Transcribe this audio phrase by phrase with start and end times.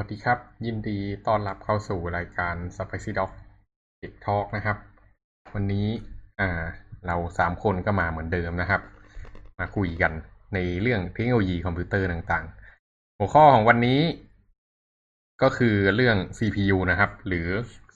[0.00, 3.30] วัสดีครับ ยินดีต้อนรับเข้าสู่รายการ Spicy Dog
[4.00, 4.76] Tech Talk นะครับ
[5.54, 5.86] วันนี้
[6.40, 6.64] อ่า
[7.06, 8.82] เราสามคนก็มาเหมือนเดิมนะครับ
[9.58, 10.12] มาคุยกัน
[10.54, 14.00] ในเรื่องเทคโนโลยีคอมพิวเตอร์ต่างๆ หัวข้อของวันนี้
[15.42, 17.48] ก็คือเรื่อง CPU นะครับ หรือ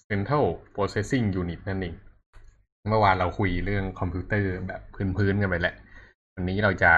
[0.09, 1.95] Central Processing Unit นั่นเอง
[2.89, 4.81] เมื่อวานเราคุยเรื่องคอมพิวเตอร์แบบ
[5.17, 5.75] พื้นๆกันไปแหละ
[6.35, 6.93] วันนี้เราจะ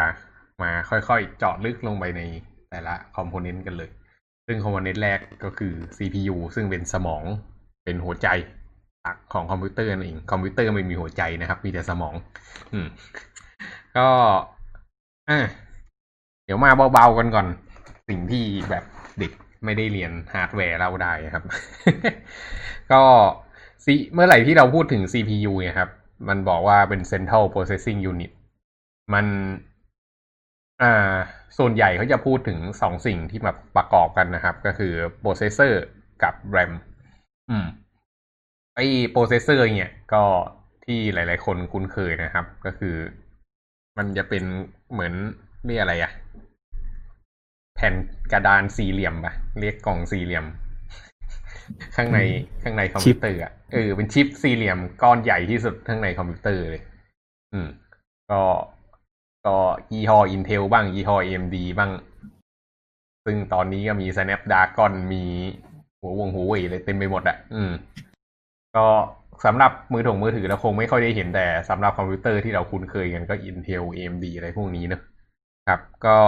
[0.63, 2.23] มาค่อยๆเจาะลึกลงไปใน
[2.71, 3.91] แต่ละ component กันเลย
[4.47, 7.23] ซึ่ง component แรกก็คือ CPU ซึ่งเป็นสมอง
[7.85, 8.29] เป็นหัวใจ
[9.03, 12.15] หลักของคอมพิวเตอร์นั่นเองคอมพิวเตอร์ไม่มีหัวใจนะครับ มีแต่สมอง
[12.73, 12.87] อืม
[13.97, 14.09] ก็
[15.29, 15.39] อะ
[16.45, 17.47] เดี๋ยวมาเบาๆกันก่อน
[18.09, 18.85] สิ่งที่แบบ
[19.19, 19.33] เด็ก
[19.65, 21.45] ไม่ได้เรียนฮาร์ดแวร์เล่าได้ครับ
[22.93, 23.03] ก็
[23.85, 25.91] C เมื่อไหร่ที่เราพูดถึง CPU เนี่ยครับ
[26.29, 28.33] มันบอกว่าเป็น Central Processing Unit
[29.15, 29.27] มัน
[30.83, 31.15] อ่า
[31.59, 35.73] ส่วนใหญ่เขาจะพูดถึงสองสิ่งที่มาประกอบกันนะครับ ก็คือ processor
[36.23, 36.73] กับ RAM
[37.51, 37.67] อืม
[38.77, 40.23] ไอ้ processor เนี่ยก็
[40.85, 42.95] ที่หลาย ๆ คนคุ้นเคยนะครับ ก็คือ
[43.99, 44.45] มันจะเป็น
[44.93, 45.15] เหมือน
[45.65, 46.13] เรียกอะไรอะ
[47.75, 47.95] แผ่น
[48.33, 50.45] กระดานสี่เหลี่ยมปะเรียกกล่องสี่เหลี่ยม
[51.97, 52.19] ข้างใน
[52.63, 56.83] ข้างในคอมพิวเตอร์อะเออเป็นชิปสี่เหลี่ยมก้อนใหญ่ที่สุดข้างในคอมพิวเตอร์เลย
[57.53, 57.69] อืม
[58.31, 58.43] ก็
[59.47, 59.57] ก็
[59.93, 61.91] ยี่ห้อ Intel บ้างยี่ห้อ AMD บ้าง
[63.25, 65.23] ซึ่งตอนนี้ก็มี Snapdragon มี
[66.01, 67.73] หัววงหัวเว่ยเลยเต็มไปหมดอะอืม
[68.77, 68.87] ก็
[69.45, 75.01] สำหรับมือถงมือถือเราคงไม่ค่อยได้เห็นแต่สำหรับคอมพิวเตอร์ที่เราคุ้นเคยกันก็ Intel AMD อะไรพวกนี้เนอะ
[75.69, 76.19] ครับ ก็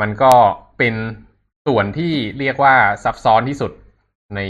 [0.00, 0.32] มันก็
[0.78, 0.94] เป็น
[1.66, 3.72] ส่วนที่เรียกว่าซับซ้อนที่สุด
[4.36, 4.40] ใน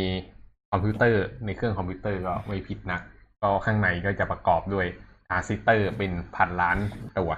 [0.70, 3.00] คอมพิวเตอร์ในเครื่องคอมพิวเตอร์ก็ไม่ผิดนัก
[3.42, 4.86] ก็ข้างในก็จะประกอบด้วย
[5.30, 6.78] ทรานซิสเตอร์เป็นพันล้าน
[7.18, 7.30] ตัว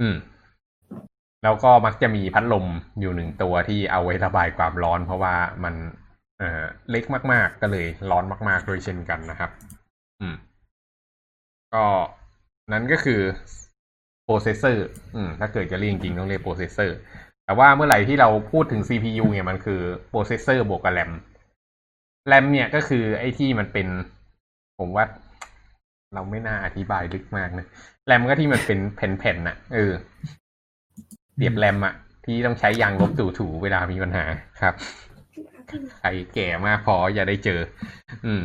[0.00, 0.16] อืม
[1.42, 2.66] แล้วก็มักจะมีพัดลม
[3.00, 5.34] อยู่หนึ่งตัวที่เอาไว้ระบายความร้อน เพราะว่า
[5.64, 5.74] มัน
[6.38, 9.50] เอ่อ เล็กมาก ๆ ก็เลยร้อนมากๆโดยเช่นกันนะครับ
[10.20, 10.34] อืม
[11.74, 11.86] ก็
[12.72, 13.20] นั้นก็คือ
[14.26, 14.76] processor
[15.14, 16.90] อืม ถ้าเกิดจะเรียกจริงต้องเรียก processor
[17.44, 19.80] แต่ว่าเมื่อไหร่ที่เราพูดถึง CPU เนี่ยมันคือ
[20.10, 21.10] processor บวกกับ RAM
[22.30, 23.86] RAM เนี่ยก็คือไอ้ที่มันเป็น
[24.78, 25.04] ผมว่า
[26.14, 27.66] เราไม่น่าอธิบายลึกมากนะ
[28.10, 29.92] RAM ก็ที่มันเป็นแผ่นๆน่ะ เออ
[31.36, 34.24] เปรียบแรมอะที่ต้องใช้ยางลบถูๆเวลามีปัญหา
[34.60, 34.74] ครับ
[35.98, 37.60] ใครแก่มากพออย่าได้เจอ
[38.26, 38.42] อืม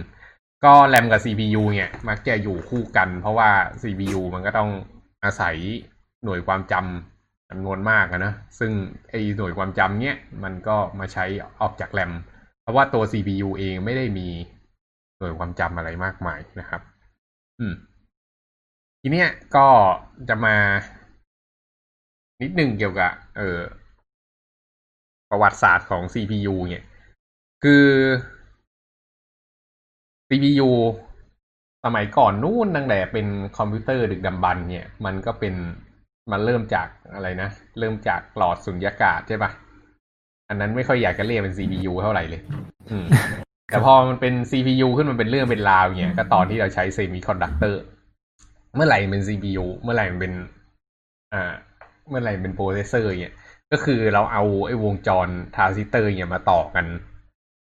[0.66, 3.50] ก็แรมกับ CPU เนี่ย มักจะอยู่คู่กัน เพราะว่า
[3.81, 4.69] CPU มันก็ต้อง
[5.24, 5.56] อาศัย
[6.24, 8.72] หน่วยความจำจำนวนมากอะนะ ซึ่ง
[9.09, 11.25] ไอหน่วยความจำเนี่ย มันก็มาใช้
[11.62, 12.12] ออกจากแรม
[12.62, 14.28] เพราะว่าตัว CPU เองไม่ได้มี
[15.19, 16.81] หน่วยความจำอะไรมากมายนะครับ
[17.59, 17.75] อืม
[19.02, 19.68] ทีเนี้ยก็
[20.30, 20.56] จะมา
[22.41, 23.59] นิดหนึ่งเกี่ยวกับ เออ
[25.30, 26.86] ประวัติศาสตร์ของ CPU เนี่ย
[27.63, 27.86] คือ
[30.28, 30.69] CPU
[31.86, 33.28] สมัยก่อนนู่นตั้งแต่เป็น
[33.58, 35.53] คอมพิวเตอร์ดึกดำบรรพ์เนี่ย มันก็เป็น
[36.31, 37.50] มันเริ่มจากอะไรนะ
[37.80, 39.52] เริ่มจากหลอดสุญญากาศใช่ปะ
[40.50, 42.42] อันนั้นไม่ค่อยอยากจะเรียกเป็น CPU เท่าไหร่เลย
[43.74, 47.81] แต่พอมันเป็น CPU ขึ้นมันเป็นเรื่องเป็นราวเนี่ยก็ตอนที่เราใช้ semiconductor
[48.76, 50.34] เมื่อไหร่มันเป็น CPU เมื่อไหร่มันเป็น
[51.34, 51.54] อ่า
[52.10, 53.34] เมื่อไหร่เป็น processor เนี่ย
[53.72, 56.86] ก็คือเราเอาไอ้วงจรทรานซิสเตอร์เนี่ยมาต่อกัน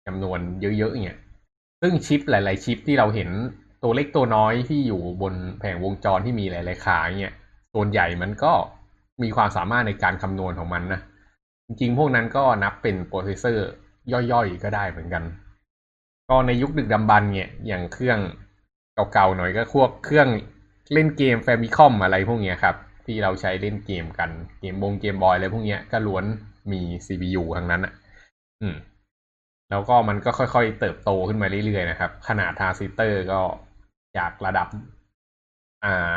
[0.06, 1.18] จำนวนเยอะๆเนี่ย
[1.82, 3.28] ซึ่งชิปหลาย ๆ ชิปที่เราเห็น
[3.82, 7.34] ตัวเล็กตัวน้อยที่อยู่บนแผงวงจรที่มีหลาย ๆ ขาเนี่ย
[7.74, 8.52] ส่วนใหญ่มันก็
[9.22, 11.00] มีความสามารถในการคำนวณของมันนะ
[11.66, 13.66] จริง ๆ พวกนั้นก็นับเป็น processor
[14.32, 15.22] ย่อย ๆ ก็ได้เหมือนกัน
[16.28, 18.18] ก็ในยุคดึกดำบรรพ์เนี่ยอย่างเครื่อง
[19.12, 20.28] เก่าๆหน่อยก็พวกเครื่อง
[20.92, 22.76] เล่นเกมแฟมิคอมอะไรพวกเนี้ยครับ
[23.06, 26.24] ที่เราใช้เล่นเกมกันเกมบงเกมบอยอะไรพวกเนี้ยก็ล้วน
[26.72, 27.92] มี CPU ทั้งนั้นอะ
[28.60, 28.76] อืม
[29.70, 33.40] แล้วก็มันก็ค่อยๆเติบโตขึ้นมาเรื่อยๆนะครับ ขนาดทรานซิสเตอร์ก็
[34.16, 34.68] จากระดับ
[35.84, 36.16] อ่า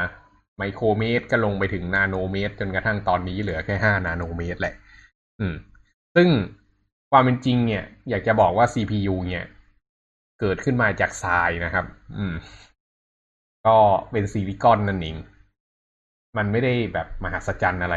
[0.58, 4.74] ไมโครเมตรก็ลงไปถึงนาโนเมตร จนกระทั่งตอนนี้เหลือแค่ห้านาโนเมตรแหละ
[5.40, 5.56] อืม
[6.16, 6.28] ซึ่ง
[7.12, 9.46] ความเป็นจริงเนี่ย อยากจะบอกว่า CPU เนี่ย
[10.40, 11.86] เกิดขึ้นมาจากทรายนะครับ
[12.18, 12.34] อืม
[13.68, 13.78] ก็
[14.12, 15.18] เป็นซิลิคอนนั่นเอง
[16.38, 17.96] มันไม่ได้แบบมหัศจรรย์อะไร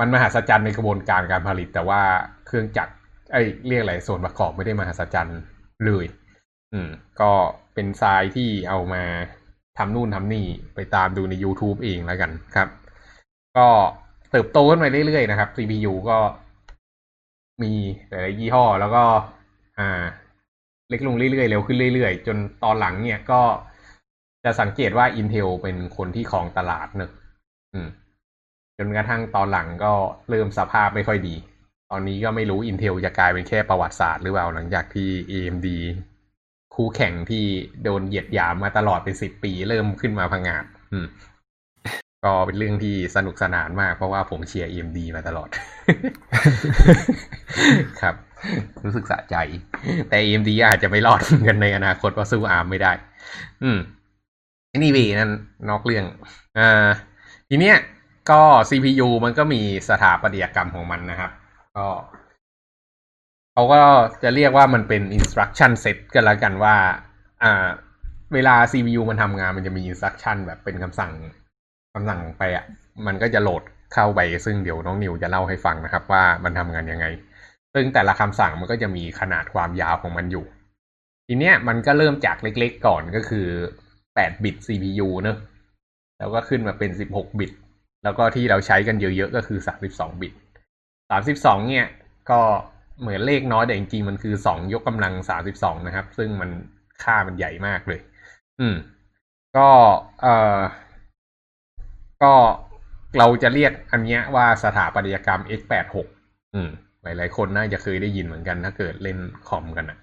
[0.00, 2.02] มันมหัศจรรย์ในกระบวนการการผลิต แต่ว่า
[2.46, 2.92] เครื่องจักร
[3.32, 5.38] ไอ้เรียกอะไรส่วนประกอบไม่ได้มหัศจรรย์
[5.84, 6.04] เลย
[6.72, 6.88] อืม
[7.20, 7.30] ก็
[7.74, 9.02] เป็นทรายที่เอามา
[9.78, 12.68] ทำนู่นทำนี่ไปตามดูใน YouTube เองแล้วกันครับ
[13.56, 13.66] ก็
[14.30, 16.18] เติบโตขึ้นไปเรื่อยๆนะครับ CPU ก็
[17.62, 17.72] มี
[18.08, 19.04] หลายๆยี่ห้อแล้วก็
[19.78, 20.02] อ่า
[20.90, 23.40] เล็กลงเรื่อยๆ เร็วขึ้นเรื่อยๆ จนตอนหลังเนี่ยก็
[24.44, 27.10] จะสังเกตว่า Intel เป็นคนที่ครองตลาดเนอะ
[28.78, 29.92] จนกระทั่งตอนหลังก็
[30.30, 31.34] เริ่มสภาพไม่ค่อยดี
[31.90, 35.68] ตอนนี้ก็ไม่รู้ Intel จะกลายเป็นแค่ประวัติศาสตร์หรือเปล่าหลังจากที่ AMD
[36.74, 37.44] คู่แข่งที่
[37.82, 40.64] โดนเหยียดหยามมาตลอดเป็นสิบปีเริ่มขึ้นมาพังงาด
[42.24, 45.48] ก็เป็นเรื่องที่สนุกสนานมากเพราะว่าผมเชียร์ AMD มาตลอด
[48.00, 48.14] ครับ
[48.84, 49.36] รู้สึกสะใจ
[50.08, 52.92] แต่ AMD อาจจะไม่รอดกันในอนาคตเพราะสู้ ARM ไม่ได้
[53.62, 53.78] อืม
[54.76, 55.30] anyway นั่น
[55.70, 56.04] นอกเรื่อง
[56.58, 56.88] อ่า
[57.48, 57.76] ทีเนี้ย
[58.30, 61.30] ก็ CPU มันก็มีสถาปัตยกรรมของมันนะครับ
[61.76, 61.86] ก็
[63.52, 63.80] เขาก็
[64.22, 66.74] จะเรียกว่ามันเป็น instruction set กันแล้วกันว่า
[67.42, 67.66] อ่า
[68.34, 71.12] เวลา CPU มันทำงานมันจะมี instruction แบบเป็นคำสั่ง
[71.94, 72.64] คำสั่งไปอะ
[73.06, 73.62] มันก็จะโหลด
[73.94, 77.06] เข้าไปซึ่งเดี๋ยวน้องนิวจะเล่าให้ฟังนะครับ ว่ามันทำงานยังไง
[77.78, 80.44] ซึ่งแต่ละคำสั่งมันก็จะมีขนาดความยาวของมันอยู่
[81.26, 83.46] ทีเนี้ยมันก็เริ่มจากเล็กๆก่อนก็คือ
[83.96, 85.38] 8บิต CPU เนอะ
[86.18, 87.52] แล้วก็ขึ้นมาเป็น 16 บิต
[88.04, 89.58] แล้วก็ที่เราใช้กันเยอะๆก็คือ
[89.88, 90.32] 32 บิต
[91.00, 91.88] 32 เนี่ย
[92.30, 92.40] ก็
[93.00, 95.12] เหมือนเลขน้อยแต่จริงๆ มันคือ 2 ยกกำลัง
[95.50, 96.50] 32 นะครับ ซึ่งมัน
[97.02, 98.00] ค่ามันใหญ่มากเลย
[98.60, 98.76] อืม
[99.56, 99.68] ก็
[100.20, 100.60] เอ่อ
[102.22, 102.34] ก็
[103.18, 105.96] เราจะเรียกอันเนี้ยว่าสถาปัตยกรรม x86
[106.54, 106.70] อืม
[107.02, 109.18] หลายๆ คนน่าจะเคยได้ยินเหมือนกันถ้าเกิดเล่น
[109.48, 109.98] คอมกันนะ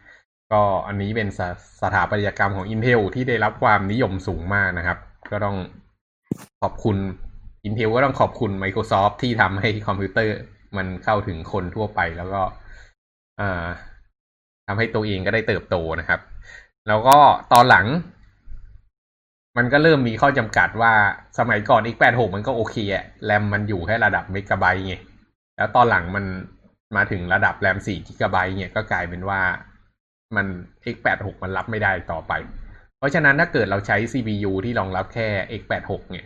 [0.52, 1.40] ก็อันนี้เป็นส
[1.82, 4.98] สถาปัตยกรรมของ Intel ที่ได้รับความนิยมสูงมากนะครับ
[5.32, 5.58] ก็ต้อง
[6.62, 6.98] ขอบคุณ
[7.68, 10.36] Intel ก็ต้องขอบคุณ Microsoft ที่ทำให้คอมพิวเตอร์
[10.78, 12.42] มันเข้าถึงคนทั่วไปแล้วก็
[14.68, 16.20] ทำให้ตัวเองก็ได้เติบโตนะครับ
[16.88, 17.18] แล้วก็
[17.54, 17.86] ตอนหลัง
[19.58, 20.94] มันก็เริ่มมีข้อจำกัดว่า
[21.40, 24.96] สมัยก่อน x86 มันก็โอเคอะแรมมันอยู่แค่ระดับเมกะไบต์ไง
[25.58, 26.26] แล้วตอนหลังมัน
[26.98, 29.42] มาถึงระดับแรม4กิกะไบต์เนี่ยก็กลายเป็นว่า
[30.36, 30.48] มัน
[30.94, 32.34] x86 มันรับไม่ได้ต่อไป
[32.98, 35.28] เพราะฉะนั้นถ้าเกิดเราใช้ CPU ที่รองรับแค่
[35.62, 36.26] x86 เนี่ย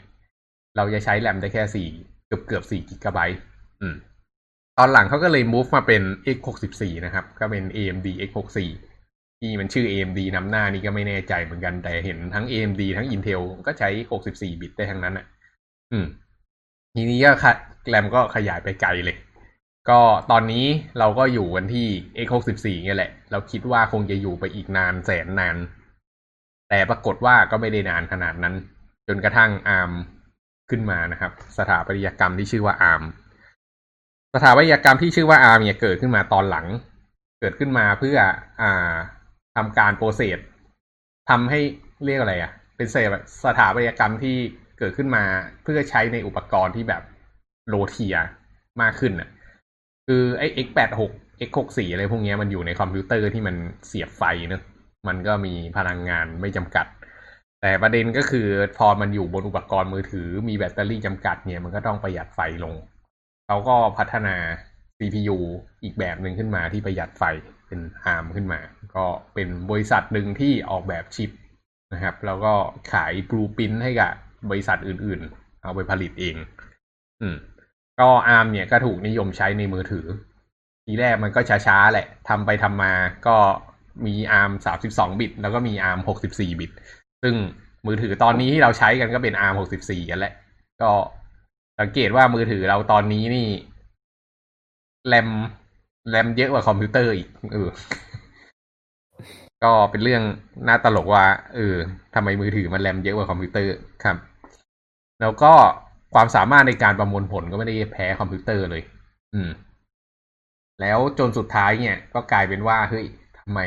[0.78, 3.40] เราจะใช้แรมได้แค่ 4 เกือบเกือบ4กิกะไบต์
[3.82, 3.96] อืม
[4.78, 6.04] ตอนหลังเขาก็เลย move มาเป็น
[6.36, 8.60] x64 นะครับ ก็เป็น AMD x64
[9.40, 13.90] ที่มันชื่อ AMD นำหน้านี่ก็ไม่แน่ใจเหมือนกัน แต่เห็นทั้ง AMD ทั้ง Intel ก็ใช้
[14.26, 15.26] 64 บิตได้ทั้งนั้นอะ
[15.92, 16.06] อืม
[16.96, 17.32] ทีนี้ก็
[17.88, 19.18] แรมก็ขยายไปไกลเลย
[19.90, 20.00] ก็
[20.32, 20.66] ตอนนี้
[21.00, 21.88] เราก็อยู่กันที่
[22.26, 25.56] x64 เนี่ยแหละ เราคิดว่าคงจะอยู่ไปอีกนานแสนนาน
[26.70, 28.56] แต่ปรากฏว่าก็ไม่ได้นานขนาดนั้น
[29.08, 29.92] จนกระทั่ง ARM
[30.70, 33.04] ขึ้นมานะครับ สถาปัตยกรรมที่ชื่อว่า ARM
[34.34, 36.68] สถาปัตยกรรมที่ชื่อว่า ARM เนี่ยเกิดขึ้นมาตอนหลัง
[37.40, 38.18] เกิดขึ้นมาเพื่อ
[38.62, 38.94] อ่า
[39.56, 40.40] ทำการโปรเซส
[41.30, 41.60] ทำให้
[42.06, 43.10] เรียกอะไรอะ่ะ เป็นเศษ
[43.46, 44.38] สถาปัตยกรรมที่
[44.80, 45.24] เกิดขึ้นมา
[45.64, 47.04] เพื่อใช้ในอุปกรณ์ที่แบบ
[47.68, 48.16] โลเทีย
[48.82, 49.30] มากขึ้นอะ
[50.12, 51.12] คือไอ้ x86
[51.50, 53.56] x64 อะไรพวกนี้มันอยู่ในคอมพิวเตอร์ที่มัน
[53.88, 54.62] เสียบไฟเนอะ
[55.08, 56.86] มันก็มีพลังงานไม่จำกัด
[57.62, 58.48] แต่ประเด็นก็คือ
[58.78, 62.76] พอมันอยู่บนอุปกรณ์มือถือมีแบตเตอรี่จำกัดเนี่ยมันก็ต้องประหยัดไฟลง
[63.48, 64.36] เขาก็พัฒนา
[64.98, 65.38] CPU
[65.84, 67.24] อีกแบบหนึ่งขึ้นมาที่ประหยัดไฟ
[67.68, 67.80] เป็น
[68.16, 68.60] ARM ขึ้นมา
[68.96, 71.32] ก็เป็นบริษัทหนึ่งที่ออกแบบชิป
[71.94, 72.54] นะครับ แล้วก็
[72.92, 74.12] ขายบลูปินให้กับ
[74.50, 76.36] บริษัทอื่นๆ เอาไปผลิตเอง
[77.22, 77.36] อืม
[78.00, 80.06] ก็ ARM เนี่ยก็ถูกนิยมใช้ในมือถือ
[80.86, 82.94] ทีแรกมันก็ช้าๆแหละทำไปทำมา
[83.28, 83.38] ก็
[84.06, 84.52] มี ARM
[84.86, 86.72] 32บิต แล้วก็มี ARM 64บิต
[87.24, 87.36] ซึ่ง
[87.88, 90.34] มือถือตอนนี้ที่เราใช้กันก็เป็น ARM 64กันแหละ
[90.82, 90.92] ก็
[91.80, 93.48] สังเกตว่ามือถือเราตอนนี้นี่
[95.08, 95.30] แรม
[96.10, 97.70] แรมเยอะกว่าคอมพิวเตอร์อีกเออ
[99.64, 100.24] ก็เป็นเรื่อง
[100.68, 101.26] น่าตลกว่า
[101.56, 101.76] เออ
[102.16, 104.18] ทำไมมือถือมันแรมเยอะกว่าคอมพิวเตอร์ครับ
[105.22, 105.54] แล้วก็
[106.14, 108.84] ความสามารถในการประมวลผลก็ไม่ได้แพ้คอมพิวเตอร์เลย
[109.34, 109.50] อืม
[110.82, 113.06] แล้วจนสุดท้ายเนี่ย ก็กลายเป็นว่าเฮ้ย
[113.40, 113.60] ทำไม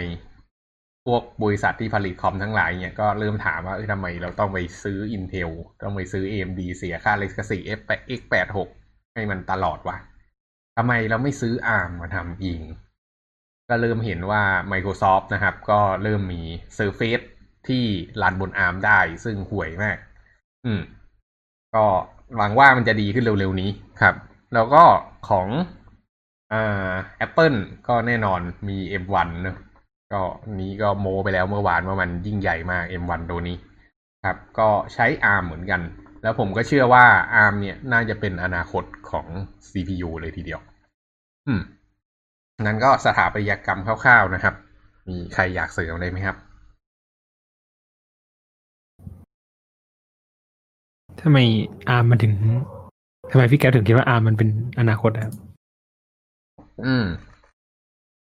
[1.06, 5.50] พวกบริษัทที่ผลิตคอมทั้งหลายเนี่ยก็เริ่มถามว่าเออทำไมเราต้องไปซื้อ Intel
[5.82, 8.68] ต้องไปซื้อ AMD เสียค่าเลิขสิทธิ์ X86
[9.14, 9.96] ให้มันตลอดวะ
[10.76, 12.62] ทำไมเราไม่ซื้อ ARM มาทำเอง
[13.68, 16.42] ก็เริ่มเห็นว่า Microsoft นะครับ ก็เริ่มมี
[16.78, 17.26] Surface
[17.68, 17.84] ที่
[18.22, 19.98] รันบน ARM ได้ซึ่งห่วยมาก
[20.66, 20.82] อืม
[21.74, 21.86] ก็
[22.36, 23.70] หวังว่ามันจะดีขึ้นเร็วๆนี้
[24.00, 24.14] ครับ
[24.54, 24.82] แล้วก็
[25.28, 25.48] ของ
[26.52, 26.92] อ่า
[27.26, 27.58] Apple
[27.88, 29.56] ก็แน่นอนมี M1 เนอะ
[30.12, 30.22] ก็
[30.60, 33.56] นี้ก็โมไปแล้วเมื่อวานว่ามันยิ่งใหญ่มาก M1 ตัวนี้
[34.24, 35.80] ครับ ก็ใช้ ARM เหมือนกัน
[36.22, 37.04] แล้วผมก็เชื่อว่า
[37.42, 39.26] ARM เนี่ยน่าจะเป็นอนาคตของ
[39.70, 40.60] CPU เลยทีเดียว
[41.46, 41.60] อืม
[42.66, 44.54] นั้นก็สถาปัตยกรรมคร่าวๆนะครับ
[45.08, 46.36] มีใครอยากเสริมอะไรไหมครับ
[51.20, 51.38] ทำไม
[51.88, 52.34] อาร์มมันถึง
[53.30, 55.34] ทำไมพี่แก๊ปถึงคิดว่าอาร์มมันเป็นอนาคตครับ
[56.86, 57.04] อืม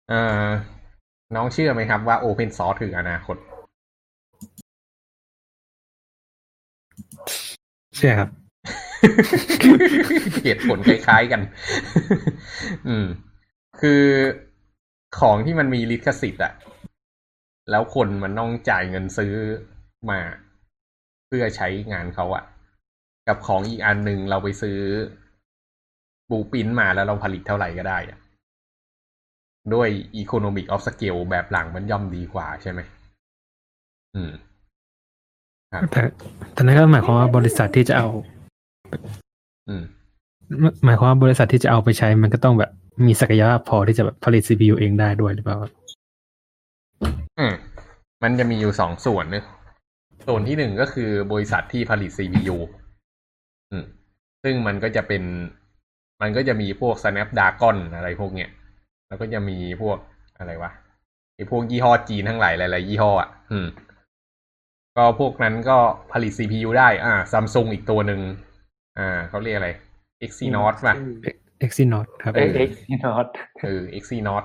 [0.08, 0.46] เอ่อ
[1.34, 3.36] น้องเชื่อไหมครับว่า Open Source คืออนาคต
[7.96, 8.30] เชื่อครับ
[10.44, 11.40] เหตุผลคล้ายๆกัน
[12.88, 13.06] อืม
[13.80, 14.02] คือ
[15.18, 16.52] ของที่มันมีลิขสิทธิ์อะ
[17.70, 19.32] แล้วคนมันต้องจ่ายเงินซื้อ
[20.10, 20.20] มา
[21.26, 22.44] เพื่อใช้งานเขาอะ
[23.28, 24.78] กับของอีกอันหนึ่งเราไปซื้อ
[26.30, 28.18] บูปินมาแล้วเราผลิตเท่าไหร่ก็ได้อะ
[29.74, 29.88] ด้วย
[30.22, 32.80] Economic of Scale แบบหลังมันย่อมดีกว่าใช่ไหม
[34.14, 34.32] อืม
[35.72, 36.00] ครับแต่
[36.52, 38.08] แต่นั่นก็หมายความว่าบริษัทที่จะเอา
[39.68, 39.84] อืม
[40.84, 42.70] หมายความว่าบริษัทที่จะเอาไปใช้มันก็ต้องแบบ
[43.06, 45.70] มีศักยภาพพอที่จะแบบผลิต CPU เองได้ด้วยหรือเปล่าครับ
[47.38, 47.52] อืม
[48.22, 49.44] มันจะมีอยู่สองส่วนเนอะ
[50.26, 52.83] ส่วนที่หนึ่งก็คือบริษัทที่ผลิต CPU อืม
[54.44, 55.22] ซึ่งมันก็จะเป็น
[56.22, 58.50] มันก็จะมีพวก Snapdragon อะไรพวกเนี้ย
[59.08, 59.98] แล้วก็จะมีพวก
[60.38, 60.70] อะไรวะ
[61.36, 63.66] ไอพวกยี่ห้อจีนทั้งหลายหลายๆยี่ห้ออะ อืม
[64.96, 65.78] ก็พวกนั้นก็
[66.12, 68.20] ผลิต CPU ได้ อ่าซัมซุงอีกตัวหนึ่ง
[68.98, 69.70] อ่า เขาเรียกอะไร
[70.24, 70.94] Exynos ป่ะ
[71.64, 73.28] Exynos ครับเออเอ็กซ์นอต
[73.62, 74.44] เออ Exynos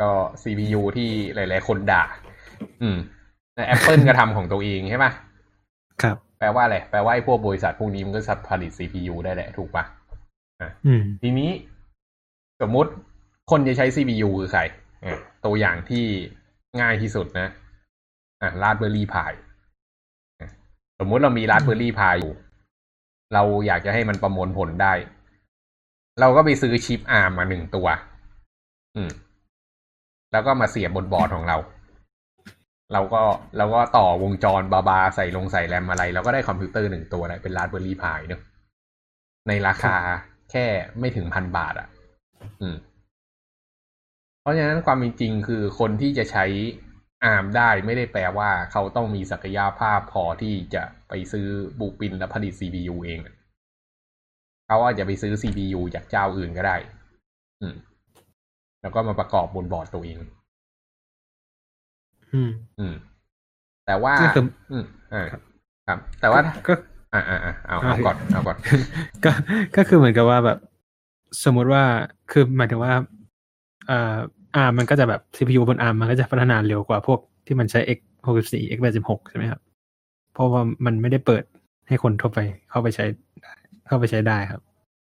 [0.00, 0.10] ก็
[0.42, 2.02] CPU ที่หลาย ๆ คนด่า
[2.82, 2.96] อืม
[3.54, 5.12] แต่ Apple ก็ทำของตัวเองใช่ปะ
[6.02, 9.84] ครับ แปลว่าอะไร แปลว่าไอ้พวกบริษัทพวกนี้มันก็สัตว์ผลิต CPU ได้แหละ ถูกปะ
[10.86, 11.50] อืมทีนี้
[12.60, 12.90] สมมุติ
[13.50, 14.62] คนจะใช้ CPU คือใคร
[15.04, 16.04] อะตัวอย่างที่
[16.80, 17.48] ง่ายที่สุดนะ
[18.42, 19.32] อะ Raspberry Pi
[20.40, 20.50] อะ
[20.98, 22.34] สมมุติเรามี Raspberry Pi อยู่
[23.34, 24.92] เราอยากจะให้มันประมวลผลได้
[26.20, 27.86] เราก็ไปซื้อชิป ARM มาหนึ่งตัว
[28.96, 29.10] อืม
[30.32, 31.56] แล้วก็มาเสียบบนบอร์ดของเรา
[32.92, 33.22] เราก็
[33.58, 38.40] เราก็ต่อวงจรบาบาใส่ลงใส่แรมอะไร เราก็ได้คอมพิวเตอร์หนึ่งตัวเลยเป็น Raspberry Pi เนอะ
[39.48, 39.96] ในราคา
[40.50, 40.66] แค่
[40.98, 41.88] ไม่ถึงพันบาทอะ
[42.60, 42.76] อืม
[44.40, 46.44] เพราะฉะนั้นความจริงคือคนที่จะใช้
[47.24, 51.46] อาร์มได้ไม่ได้แปลว่าเขาต้องมีศักยภาพพอที่จะไปซื้อ
[51.80, 53.18] บูปินและผลิต CPU เอง
[54.66, 56.76] เขาอาจจะไปซื้อ CPU จากเจ้าอื่นก็ได้
[57.60, 57.74] อืม
[58.82, 60.18] แล้วก็มาประกอบบนบอร์ดตัวเอง
[62.34, 62.94] อืม อืม
[63.86, 65.34] แต่ว่าก็คืออืมอ่าค
[65.90, 66.72] รับ แต่ว่าก็
[67.14, 68.56] อ่าอ่าอ่าเอาเอาก่อนเอาก่อน
[69.24, 69.30] ก็
[69.76, 70.58] ก็คือเหมือนกับว่าแบบ
[71.44, 71.82] สมมุติว่า
[72.30, 72.92] คือหมายถึงว่า
[73.88, 74.16] เอ่อ
[74.56, 79.60] อาร์มันก็จะแบบ CPU บนอาร์มันก็จะพัฒนาเร็วกว่าพวกที่มันใช้ x 6 4 x 8 6ใช่ไหมครับ
[80.34, 81.44] เพราะว่ามันไม่ได้เปิด
[81.88, 82.38] ให้คนทั่วไป
[82.70, 83.04] เข้าไปใช้
[83.86, 84.60] เข้าไปใช้ได้ครับ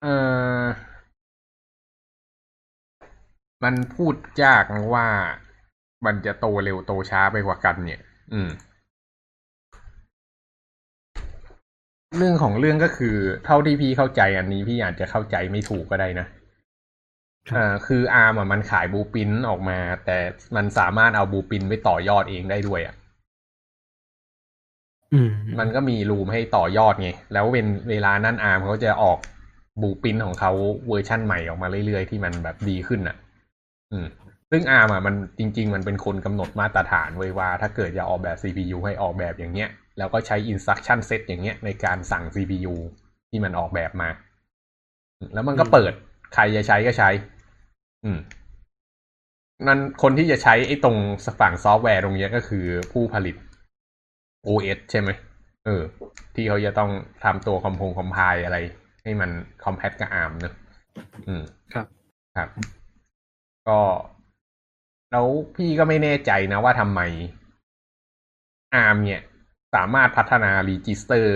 [0.02, 0.06] เอ
[0.60, 0.62] อ
[3.64, 5.08] มันพูดยากว่า
[6.06, 8.00] มันจะโตเร็วโตช้าไปกว่ากัน เนี่ย
[8.32, 8.50] อืม
[12.18, 16.26] เรื่องของเรื่องก็คือเท่าที่พี่เข้าใจอันนี้พี่อาจจะเข้าใจไม่ถูกก็ได้นะ
[17.50, 20.18] ครับอ่าคือ ARM อะมันขาย blueprint ออกมา แต่
[20.56, 22.94] มันสามารถเอาบูปินไปต่อยอดเองได้ด้วยอะ
[25.12, 29.18] อืมมันก็มี room ให้ต่อยอดไง แล้วเป็นเวลานั้น ARM เขาจะออก
[29.82, 30.52] blueprint ของเขา
[30.88, 33.16] เวอร์ชั่นใหม่ออกมาเรื่อยๆ ที่มันแบบดีขึ้นอะ
[33.92, 34.06] อืม
[34.50, 42.74] ซึ่ง ARM อะมันจริง ๆ มันเป็นคนกำหนดมาตรฐานไว้ว่า ถ้าเกิดจะออกแบบ CPU ให้ออกแบบอย่างเงี้ย แล้วก็ใช้ instruction set อย่างเงี้ยในการสั่ง CPU
[43.30, 44.10] ที่มันออกแบบมา
[45.34, 45.92] แล้วมันก็เปิด
[46.34, 47.10] ใครจะใช้ก็ใช้
[48.04, 48.18] อืม
[49.66, 50.96] นั่นคนที่จะใช้ไอ้ตรง
[51.40, 53.36] ฝั่งซอฟต์แวร์ตรงเนี้ยก็คือผู้ผลิต
[54.46, 55.10] OS ใช่ไหม
[55.66, 55.82] เออ
[56.34, 56.90] ที่เขาจะต้อง
[57.24, 58.58] ทำตัวคอมพง compile อะไร
[59.04, 59.30] ให้มัน
[59.64, 60.54] compat กับ ARM เนอะ
[61.28, 61.42] อืม
[61.74, 61.86] ครับ
[62.36, 62.48] ครับ
[63.68, 63.78] ก็
[65.10, 65.26] แล้ว
[65.56, 67.00] พี่ก็ไม่แน่ใจนะว่าทำไม
[68.74, 69.20] ARM เนี่ย
[69.74, 71.34] สามารถพัฒนา register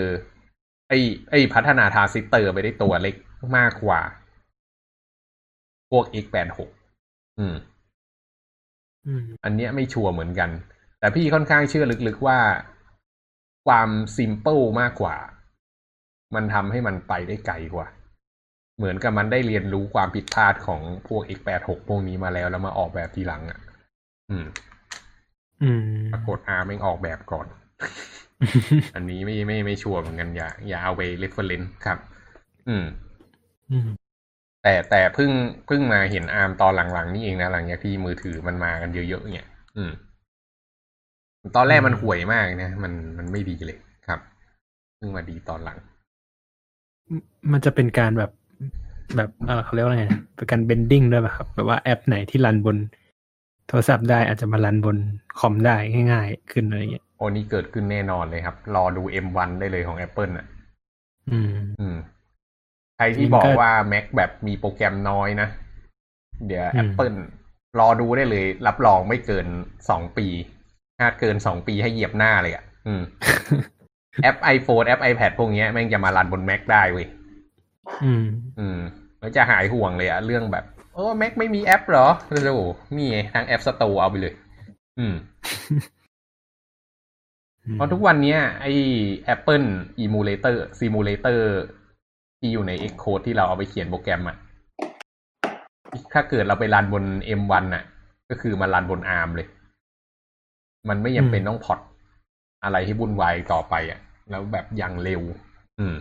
[0.88, 0.98] ไอ้
[1.30, 3.14] ไอ้พัฒนาทรานซิสเตอร์ไปได้ตัวเล็ก
[3.56, 4.00] มากกว่า
[5.90, 6.60] พวก x86
[7.38, 7.56] อืม
[9.06, 10.50] อืม อันเนี้ยไม่ชัวร์เหมือนกัน
[10.98, 12.38] แต่พี่ค่อนข้างเชื่อลึกๆว่า
[13.66, 15.16] ความ simple มากกว่า
[16.34, 17.86] มันทำให้มันไปได้ไกลกว่า
[18.76, 23.58] เหมือนกับมันได้เรียนรู้ความผิดพลาดของพวก x86 พวกนี้มาแล้วแล้วมาออกแบบทีหลังอะ
[24.30, 24.46] อืม
[25.62, 27.46] อืม ปรากฏ ARM เองออกแบบก่อน
[28.94, 31.98] อันนี้ไม่ไม่ไม่ชัวร์เหมือนกันอย่า อย่าเอาไป reference ครับ
[32.68, 32.84] อืม
[33.70, 33.88] อืม
[34.62, 35.30] แต่แต่เพิ่ง
[35.66, 39.92] เพิ่งมาเห็น ARM ตอนหลังๆ นี่เองนะหลังจากที่มือถือมันมากันเยอะๆเนี่ยอืม
[41.56, 44.20] ตอนแรกมันห่วยมากนะมันมันไม่ดีเลยครับ
[44.96, 45.78] เพิ่งมาดีตอนหลัง
[47.52, 48.30] มันจะเป็นการแบบ
[49.16, 52.76] แบบเออเขาเรียกว่าไงนะเป็นการเบนดิ้งด้วยป่ะครับ แบบว่าแอปไหนที่รันบน
[53.68, 54.96] โทรศัพท์ได้อาจจะมารันบน
[55.38, 55.76] คอมได้
[56.12, 60.46] ง่ายๆ ขึ้นอะไรเงี้ยโอ้นี่เกิดขึ้นแน่นอนเลยครับ รอดู M1 ได้เลยของ Apple อะ
[61.30, 61.96] อืม อืม
[62.96, 65.48] ใครที่บอกว่า Mac แบบมีโปรแกรมน้อยนะ
[66.46, 67.18] เดี๋ยวอืม Apple
[67.80, 69.46] รอดูได้เลย รับรองไม่เกิน
[69.90, 70.26] สองปี
[70.98, 73.02] ถ้าเกินสองปีให้เหยียบหน้าเลยอะ อืม
[74.22, 77.06] แอป iPhone แอป iPad พวกเนี้ยแม่งจะมา run บน Mac ได้เว้ย
[78.04, 78.24] อืม
[78.58, 78.78] อืม
[79.20, 80.64] แล้วจะหายห่วงเลยอะเรื่องแบบ
[80.94, 82.62] โอ้ Mac ไม่มีแอปเหรอโอ้โห
[82.96, 84.34] นี่ไงทาง App Store เอาไปเลย
[84.98, 85.14] อืม
[87.72, 88.72] เพราะทุกวันเนี้ยไอ้
[89.34, 89.66] Apple
[90.04, 91.40] Emulator Simulator
[92.38, 94.36] ที่อยู่ใน Xcode ที่เราเอาไปเขียนโปรแกรมอะ
[96.12, 97.04] ถ้าเกิดเราไปรันบน
[97.40, 97.84] M1 น่ะ
[98.30, 99.48] ก็คือมารันบน ARM เลย
[100.88, 101.80] มันไม่ยังเป็นต้องพอร์ต
[102.64, 104.00] อะไรให้วุ่นวายต่อไปอะ
[104.30, 105.22] แล้วแบบอย่างเร็ว
[105.78, 105.94] อืม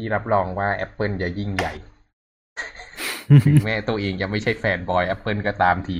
[0.00, 1.74] รับที่รับรองว่า Apple จะยิ่งใหญ่
[3.46, 5.96] ถึงแม้ตัวเองยังไม่ใช่แฟนบอย Apple ก็ตามที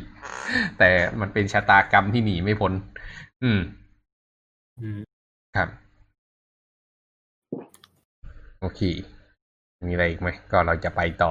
[0.79, 0.91] แต่
[1.21, 2.73] มันเป็นชะตากรรมที่หนีไม่พ้น
[3.43, 3.61] อืม
[4.81, 5.01] อืม
[5.57, 5.69] ครับ
[8.61, 8.81] โอเค
[9.87, 11.31] มีอะไรอีกไหม ก็เราจะไปต่อ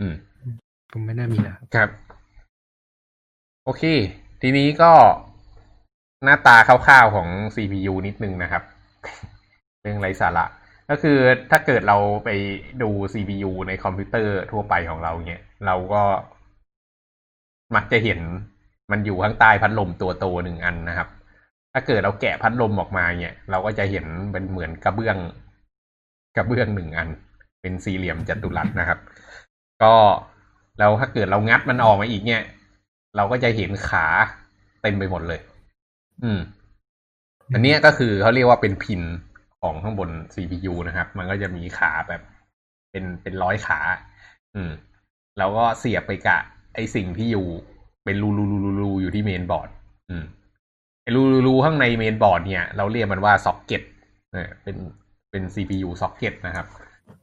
[0.00, 0.14] อืม
[0.92, 1.88] ผมไม่น่ามีแล้วครับ ครับ
[3.64, 3.82] โอเค
[4.42, 4.92] ทีนี้ก็
[6.24, 8.62] หน้าตาคร่าวๆของ CPU นิดนึงนะครับ
[9.82, 10.44] เรื่องไร้สาระ
[10.90, 11.18] ก็คือ
[11.50, 12.28] ถ้าเกิดเราไป
[12.82, 16.02] ดู CPU ในคอมพิวเตอร์ทั่วไปของเราเนี่ย เราก็
[17.74, 18.20] มักจะเห็น
[18.90, 21.08] มันอยู่ข้างใต้พัดลมตัวโตหนึ่งอันนะครับ
[21.72, 25.16] ถ้าเกิดเราแกะพัดลมออกมาเนี่ย เราก็จะเห็นเป็นเหมือนกระเบื้อง
[26.36, 27.08] กระเบื้องหนึ่งอัน
[27.60, 28.98] เป็นสี่เหลี่ยมจัตุรัสนะครับ
[29.82, 29.94] ก็
[30.78, 32.42] แล้วถ้าเกิดเรางัดมันออกมาอีกเนี่ย
[33.16, 34.06] เราก็จะเห็นขา
[34.82, 35.40] เต็มไปหมดเลย
[36.22, 36.40] อืม
[37.52, 39.02] อันนี้ก็คือเขาเรียกว่าเป็นพิน
[39.60, 42.22] ของข้างบน CPU นะครับ มันก็จะมีขาแบบ
[42.90, 43.80] เป็นเป็นร้อยขา
[44.54, 44.70] อืม
[45.38, 46.38] แล้วก็เสียบไปกะ
[46.74, 47.46] ไอสิ่งที่อยู่
[48.04, 49.68] เป็นรูรูรูรูรูอยู่ที่เมนบอร์ด
[50.10, 50.24] อืม
[51.02, 53.82] ไอรูรูรูข้างในเมนบอร์ดเนี่ย เราเรียกมันว่าซ็อกเก็ต
[54.32, 54.76] เออเป็น
[55.30, 56.66] เป็น CPU ซ็อกเก็ตนะครับ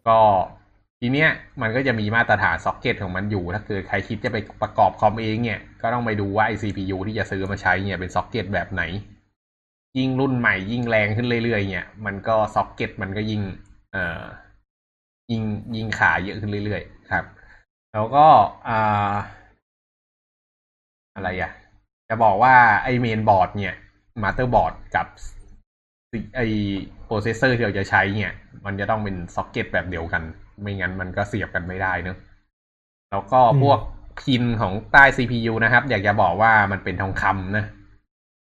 [0.08, 0.18] ก็
[1.00, 1.30] ทีเนี้ย
[1.62, 8.84] มันก็จะมีมาตรฐานซ็อกเก็ตของมันอยู่ ถ้าเกิดใครคิดจะไปประกอบคอมเองเนี่ย ก็ต้องไปดูว่าไอ CPU ที่จะซื้อมาใช้เนี่ยเป็นซ็อกเก็ตแบบไหน
[9.98, 13.42] ยิ่งรุ่นใหม่ยิ่งแรงขึ้นเรื่อยๆเนี่ยมันก็ซ็อกเก็ตมันก็ยิ่ง
[13.92, 14.24] เอ่อ
[15.32, 15.44] ยิ่ง
[15.76, 17.26] ยิ่งขาเยอะขึ้นเรื่อยๆครับ
[17.94, 18.26] แล้วก็
[18.68, 19.14] อ่า
[21.16, 21.52] อะไรอะ
[22.10, 23.74] จะบอกว่าไอเมนบอร์ดเนี่ย
[24.22, 25.08] motherboard กับ
[26.36, 26.42] ไอ
[27.06, 28.32] processor ที่เราจะใช้เนี่ย
[28.66, 30.24] มันจะต้องเป็นซ็อกเก็ตแบบเดียวกัน
[30.62, 32.18] ไม่งั้นมันก็เสียบกันไม่ได้เนอะ
[33.12, 33.80] แล้วก็พวก
[34.22, 37.66] pin ของใต้ CPU นะครับ อยากจะบอกว่ามันเป็นทองคำนะ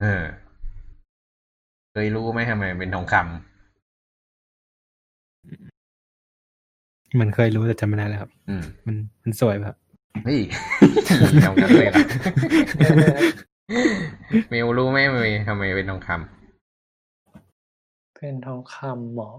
[0.01, 0.23] เออ
[1.95, 3.25] เคยรู้ไหมทำไมเป็นทองคำ
[7.19, 9.75] มันเคยรู้แต่จำไม่ได้แล้วครับอืม มันมันสวยแบบ
[10.25, 10.39] เฮ้ย
[11.43, 12.05] ทำกันเลยล่ะ
[14.49, 16.09] เมลรู้ไหมเมย์ทำไมเป็นทองค
[18.15, 19.29] เป็นทองคำหมอ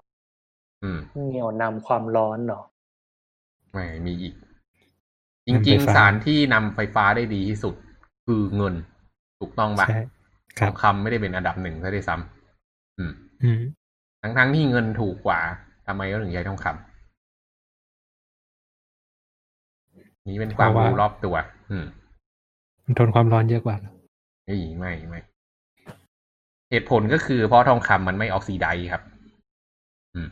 [0.55, 2.61] ำอืม เหนี่ยวนำความร้อนเหรอ
[3.73, 4.35] ไม่มีอีก
[5.47, 7.75] จนำไฟริงฟ้าๆสารที่นำไฟฟ้าได้ดีที่สุด
[8.25, 8.75] คือเงิน
[9.39, 9.99] ถูกต้องปะใช่
[10.59, 12.34] คทรัอบงคำไม่ได้เป็นอันดับหนึ่งซะด้วยซ้ำ
[12.99, 13.61] อืม อืม
[14.21, 15.39] ทั้งๆที่เงินถูกกว่า
[15.87, 16.75] ทำไมก็ถึงใช้ทองคำ
[20.27, 21.35] นี่เป็นความรู้รอบตัว
[21.71, 21.85] อืม
[22.85, 23.91] มันทนความร้อนเยอะกว่าเหรอ
[24.45, 25.19] เฮ้ยไม่ไม่
[26.71, 29.01] เหตุผลก็คือเพราะทองคำมันไม่ออกซิไดซ์ครับ
[30.15, 30.29] อืม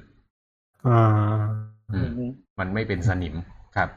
[0.87, 1.45] อ่า
[1.93, 3.35] อืมอืมมันไม่เป็นสนิม
[3.77, 3.89] ครับ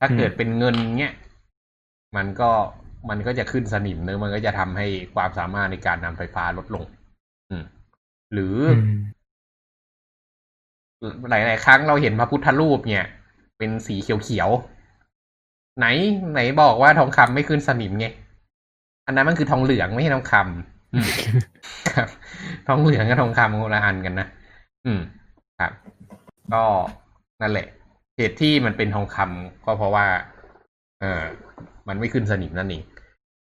[0.00, 1.12] ถ้าเกิดอืมเป็นเงินเนี้ย
[2.16, 2.50] มันก็
[3.10, 7.01] มันก็จะขึ้นสนิมเนอะมันก็จะทำให้ความสามารถในการนำไฟฟ้าลดลงอืม
[8.32, 8.56] หรือ
[11.00, 13.04] อือมหลาย ๆ ครั้งเราเห็นพระพุทธรูปเนี่ย
[13.58, 15.86] เป็นสีเขียวๆไหน
[16.32, 18.06] ไหนบอกว่าทองคำไม่ขึ้นสนิมไง
[19.06, 21.08] อันนั้นมันคือทองเหลืองไม่ใช่ทองคำอืม
[21.94, 22.08] ครับ
[22.68, 24.26] ทองเหลืองกับทองคำคนละอันกันนะ
[24.84, 25.00] อืม
[25.60, 25.72] ครับ
[26.52, 26.62] ก็
[27.40, 27.66] นั่นแหละ
[28.16, 30.06] เหตุที่มันเป็นทองคำก็เพราะว่า
[31.00, 31.22] เออ
[31.88, 32.82] มันไม่ขึ้นสนิมนั่นเอง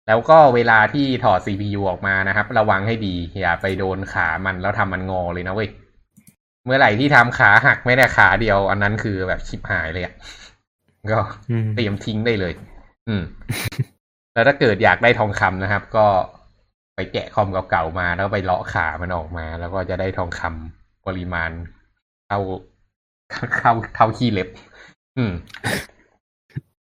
[0.08, 5.70] แล้วก็เวลาที่ถอด CPU ออกมานะครับ ระวังให้ดี อย่าไปโดนขามันแล้วทำมันงอเลยนะเว้ย
[6.64, 10.14] เมื่อไหร่ที่ทำขาหักไม่ได้ขาเดียว อันนั้นคือแบบชิบหายเลยอะ
[11.12, 12.52] ก็อืมเตรียมทิ้งได้เลย
[13.08, 13.22] อืม
[14.32, 16.06] แล้วถ้าเกิดอยากได้ทองคำนะครับ ก็
[16.94, 21.50] ไปแกะคอมเก่าๆมา แล้วไปเลาะขามันออกมา แล้วก็จะได้ทองคำปริมาณ
[22.26, 22.38] เท่า
[23.58, 24.48] เท่าเท่าขี้เล็บ
[25.16, 25.32] อืม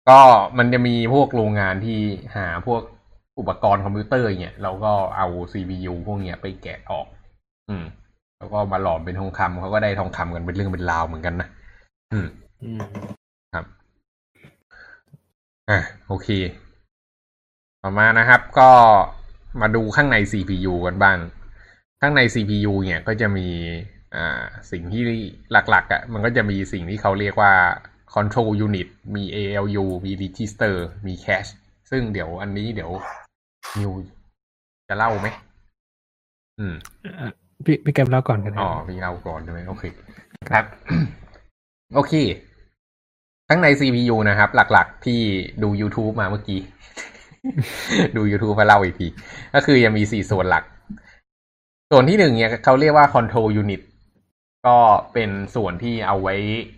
[0.10, 0.20] ก็
[0.58, 2.00] มันจะมีพวกโรงงานที่
[2.36, 2.82] หาพวก
[3.42, 7.08] อุปกรณ์คอมพิวเตอร์เนี่ยเราก็เอา CPU พวกเนี้ยไปแกะออก
[7.70, 7.86] อืม
[8.38, 11.48] แล้วก็มาหลอมเป็นทองคำเขาก็ได้ทองคำกันเป็นเรื่องเป็นราวเหมือนกันนะ
[12.12, 12.28] อืม
[12.64, 12.82] อืม
[13.54, 13.66] ครับ
[15.70, 16.30] อะโอเค
[17.82, 18.70] ต่อมานะครับ ก็
[19.62, 21.18] มาดูข้างใน CPU กันบ้าง
[22.02, 23.48] ข้างใน CPU เนี่ยก็จะมี
[24.16, 25.04] อ่าสิ่งที่
[25.52, 27.54] หลักๆอะ่ะ มันก็จะมีสิ่งที่เขาเรียกว่า
[28.16, 30.76] control unit มี ALU มี register
[31.08, 31.52] มี cache
[31.92, 32.92] ซึ่งเดี๋ยวอันนี้เดี๋ยว
[33.80, 33.92] นิว
[34.90, 35.28] จะเล่าไหม
[36.60, 36.76] อืม
[37.20, 37.32] อะ
[37.66, 39.84] พี่พี่แกมเล่าก่อนกันนะอ๋อพี่เราก่อนใช่ไหมโอเค
[40.52, 40.66] ครับ
[41.96, 42.14] โอเค
[43.50, 45.20] ทั้งใน CPU นะครับ หลักๆ ที่
[45.64, 46.62] ดู YouTube มาเมื่อกี้
[48.18, 49.08] ดู YouTube มาเล่าอีกที
[49.56, 50.64] ก็คือยังมีสี่ส่วนหลัก
[51.92, 53.82] ส่วนที่หนึ่งเนี่ยเขาเรียกว่า Control Unit
[54.68, 54.78] ก็
[55.14, 56.36] เป็นส่วนที่เอาไว้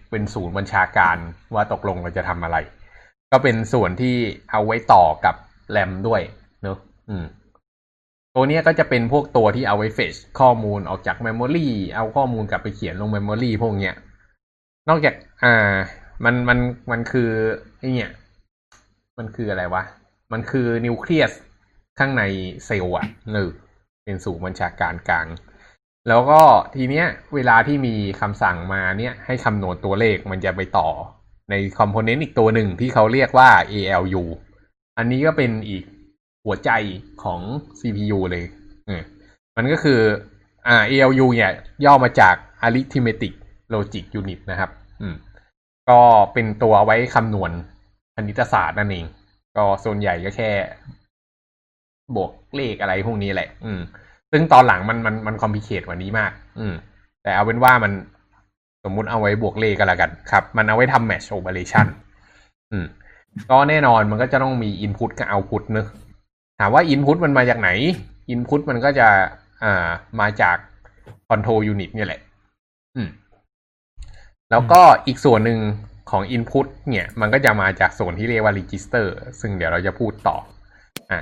[0.10, 1.18] เป็นศูนย์บัญชาการ
[1.54, 2.58] ว่าตกลงเราจะทำอะไร
[3.32, 4.16] ก็เป็นส่วนที่
[4.52, 5.36] เอาไว้ต่อกับ
[5.72, 6.43] แรมด้วยเนอะอืม
[8.36, 13.96] ตัวนี้ก็จะเป็นพวกตัวที่เอาไว้เฟชข้อมูลออกจากเมมโมรีเอาข้อมูลกลับไปเขียนลง memory พวกเนี้ย
[14.90, 15.76] นอกจากอ่า
[16.24, 16.60] มันมัน
[16.92, 17.30] มันคือ
[17.78, 18.12] ไอเนี่ย
[19.18, 19.84] มันคืออะไรวะ
[20.32, 21.32] มันคือนิวเคลียส
[22.00, 22.24] ข้างใน
[22.66, 23.50] เซลล์อะหรือ
[24.04, 25.28] เป็นศูนย์บัญชาการกลาง
[26.08, 26.42] แล้วก็
[26.76, 30.90] ทีเนี้ย เวลาที่มีคำสั่งมาเนี่ย ให้คำนวณตัวเลขมันจะไปต่อ
[31.50, 34.24] ใน component อีกตัวหนึ่งที่เขาเรียกว่า ALU
[34.98, 35.84] อันนี้ก็เป็นอีก
[36.46, 36.72] หัวใจ
[37.24, 37.40] ของ
[37.80, 38.46] CPU เลย
[39.58, 40.00] มันก็คือ
[40.68, 41.54] อ่า ALU เนี่ย
[41.86, 43.34] ย่อมาจาก Arithmetic
[43.74, 44.70] Logic Unit นะครับ
[45.02, 45.16] อืม
[45.90, 46.00] ก็
[46.34, 47.52] เป็นตัวไว้คำนวณ
[48.16, 49.06] คณิตศาสตร์นั่นเอง
[49.58, 50.52] ก็ส่วนใหญ่ก็แค่
[52.16, 53.82] บวกเลขอะไรพวกนี้แหละ อืม
[54.32, 56.76] ซึ่งตอนหลังมันมันมันคอมพิเคทกว่านี้มาก อืม
[57.24, 57.92] แต่เอาเป็นว่ามัน
[58.84, 61.88] สมมุติเอาไว้บวกเลขก็แล้วกันครับ มันเอาไว้ทำ match operation
[62.72, 62.86] อืม
[63.52, 65.88] ก็แน่นอนมันก็จะต้องมี input กับ output เนอะ
[66.66, 67.70] ถามว่า input มันมาจากไหน
[68.34, 69.08] input มันก็จะ
[69.64, 70.58] อ่ามาจาก
[71.30, 72.22] control unit เนี่ยแหละ
[72.96, 73.10] อืม
[74.52, 75.60] แล้วก็อีกส่วนหนึ่ง
[76.12, 79.08] ของ input เนี่ย มันก็จะมาจากส่วนที่เรียกว่า register
[79.42, 80.38] ซึ่งเดี๋ยวเราจะพูดต่อ
[81.12, 81.20] อะ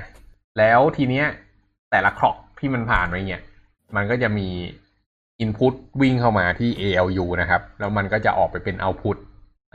[0.57, 1.25] แล้วทีเนี้ย
[1.91, 3.41] แต่ละคล็อกที่มันผ่านไปเนี่ย
[3.95, 4.47] มันก็จะมี
[5.43, 9.17] input วิ่งเข้ามาที่ ALU นะครับ แล้วมันก็จะออกไปเป็น output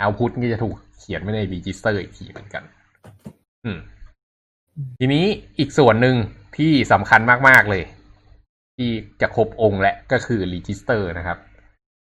[0.02, 2.62] output ก็จะถูกเขียนไว้ใน register อีกทีเหมือนกัน
[3.64, 3.78] อืม
[4.98, 5.24] ทีนี้
[5.58, 6.16] อีกส่วนหนึ่ง
[6.56, 7.84] ที่สำคัญมาก ๆ เลย
[8.76, 11.38] ที่จะครบองค์และก็คือ register นะครับ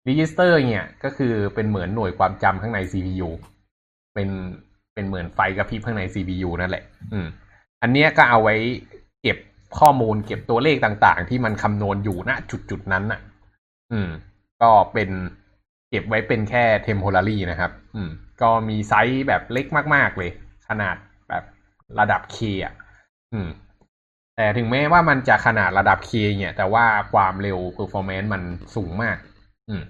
[0.08, 3.30] register เนี่ยก็คือเป็นเหมือนหน่วยความจำข้างใน CPU
[4.13, 4.30] เป็น
[4.93, 7.28] เป็นเหมือนไฟกระพริบข้างใน CPU นั่นแหละ อืม
[7.82, 8.56] อันเนี้ยก็เอาไว้
[9.21, 9.38] เก็บ
[9.80, 13.19] ข้อมูลเก็บตัวเลขต่างๆ ที่มันคำนวณอยู่ณจุดจุดๆนั้นน่ะ
[13.91, 14.10] อืม
[14.62, 15.10] ก็เป็น
[15.89, 18.10] เก็บไว้เป็นแค่ temporary นะครับ อืม
[18.41, 20.32] ก็มีไซส์แบบเล็กมาก ๆ เลย
[20.69, 20.95] ขนาด
[22.00, 22.74] ระดับ K อะ
[23.34, 23.50] อืม
[24.36, 28.41] แต่ถึงแม้ว่ามันจะขนาดระดับ K เนี่ย แต่ว่าความเร็ว performance มัน
[28.76, 29.17] สูงมาก
[29.69, 29.84] อืม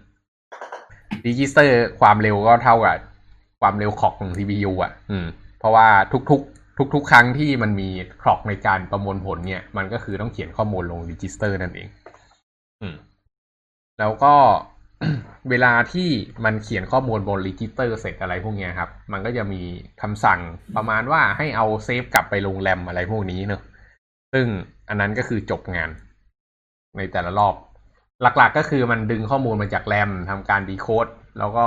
[1.25, 2.97] register ความเร็วก็เท่ากับ
[3.61, 5.25] ความเร็วคล็อกของ CPU อะ อืม
[5.59, 5.87] เพราะว่า
[6.29, 7.89] ทุกๆ ทุก ๆ ครั้งที่มันมี
[8.21, 11.87] คล็อกในการประมวลผลเนี่ย มันก็คือต้องเขียนข้อมูลลง register นั่นเอง
[12.81, 12.95] อืม
[13.99, 14.33] แล้วก็
[15.49, 16.09] เวลาที่
[16.45, 19.61] มันเขียนข้อมูลบน register เสร็จอะไรพวกนี้ครับ มันก็จะมี
[20.01, 20.39] คำสั่ง
[20.75, 23.61] ประมาณว่าให้เอาเซฟกลับไปลงแรมอะไรพวกนี้เนอะ
[24.33, 24.45] ซึ่ง
[24.89, 25.89] อันนั้นก็คือจบงาน
[26.97, 27.55] ในแต่ละรอบ
[28.21, 31.07] หลักๆก็คือมันดึงข้อมูลมาจากแรมทำการดีโคด
[31.39, 31.65] แล้วก็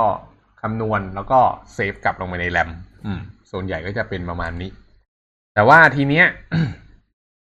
[0.61, 1.39] คำนวณแล้วก็
[1.73, 2.69] เซฟกลับลงไปในแรม
[3.05, 3.19] อืม
[3.51, 4.69] ส่วนใหญ่ก็จะเป็นประมาณนี้
[5.53, 6.25] แต่ว่าทีเนี้ย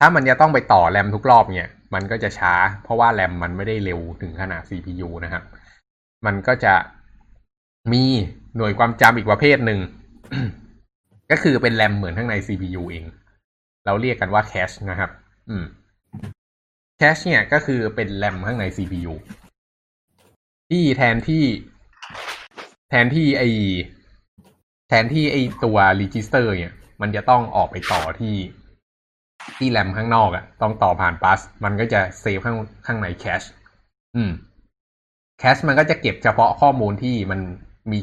[0.00, 5.42] ถ้ามันจะต้องไปต่อแรมทุกรอบเนี่ย มันก็จะช้า เพราะว่าแรมมันไม่ได้เร็วถึงขนาด CPU นะครับ
[6.26, 6.74] มันก็จะ
[7.92, 8.02] มี
[8.56, 9.80] หน่วยความจำอีกประเภทหนึ่ง
[11.30, 13.04] ก็คือเป็นแรมเหมือนข้างใน CPU เอง
[13.86, 15.10] เราเรียกกันว่าแคชนะครับ
[15.50, 15.64] อืม
[16.98, 19.12] แคชเนี่ยก็คือเป็นแรมข้างใน CPU
[20.70, 21.44] ที่แทนที่
[22.88, 23.42] แทนที่ไอ
[24.88, 28.36] แทนที่ไอตัว register เนี่ย มันจะต้องออกไปต่อที่
[29.56, 33.42] ที่แรมข้างนอกอะ่ะต้องต่อผ่าน bus มันก็จะ save ข้างข้างใน cache
[34.16, 34.30] อืม
[35.38, 37.40] cache มันก็จะเก็บเฉพาะข้อมูลที่มัน
[37.90, 37.98] มี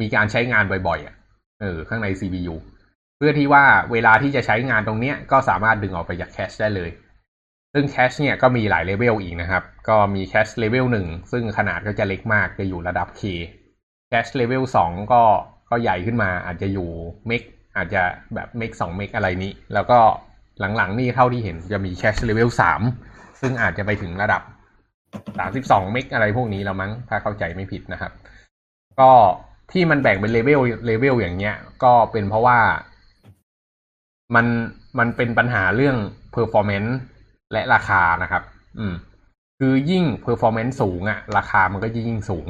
[0.00, 1.14] มีการใช้งานบ่อยๆอะ
[1.60, 2.54] เออข้างใน CPU
[3.16, 6.90] เพื่อที่ว่าเวลาที่จะใช้งานตรงเนี้ยก็สามารถดึงออกไปจาก cache ได้เลย
[7.74, 13.22] ซึ่ง cache เนี่ยก็มีหลาย level อีกนะครับ ก็มี cache level หนึ่งซึ่งขนาดก็จะเล็กมากจะอยู่ระดับ K
[14.08, 15.22] cache level สองก็
[15.70, 16.88] ก็ใหญ่ขึ้นมาอาจจะอยู่
[17.26, 17.42] meg
[17.76, 18.02] อาจจะ
[18.34, 19.98] แบบ meg สอง meg อะไรนี้ แล้วก็
[20.76, 22.80] หลังๆนี่เท่าที่เห็นจะมี cache level สาม
[23.40, 24.42] ซึ่งอาจจะไปถึงระดับ
[25.38, 28.12] สามสิบสอง meg อะไรพวกนี้แล้วมั้ง ถ้าเข้าใจไม่ผิดนะครับ
[29.00, 29.10] ก็
[29.72, 32.58] ที่มันแบ่งเป็นเลเวลเลเวลอย่างเงี้ย ก็เป็นเพราะว่า
[34.34, 34.46] มัน
[34.98, 35.96] มันเป็นปัญหาเรื่อง
[36.34, 36.92] performance
[37.52, 38.42] และราคานะครับ
[38.78, 38.94] อืม
[39.58, 42.48] คือยิ่ง performance สูงอะราคามันก็ยิ่งสูง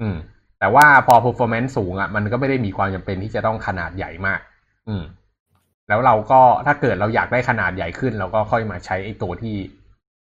[0.00, 0.16] อืม
[0.58, 4.40] แต่ว่าพอ performance สูงอะมันก็ไม่ได้มีความจำเป็นที่จะต้องขนาดใหญ่มาก
[4.88, 5.02] อืม
[5.88, 9.56] แล้วเราก็ถ้าเกิดเราอยากได้ขนาดใหญ่ขึ้น เราก็ค่อยมาใช้ไอ้ตัวที่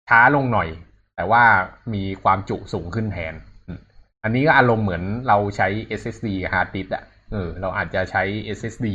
[0.09, 0.67] ช้าลงหน่อย
[1.15, 1.43] แต่ว่า
[1.93, 3.33] มีความจุสูงขึ้นแทน
[4.23, 5.67] อันนี้ก็อารมณ์เหมือนเราใช้
[5.99, 8.23] SSD กับ hard disk อะเออเราอาจจะใช้
[8.57, 8.87] SSD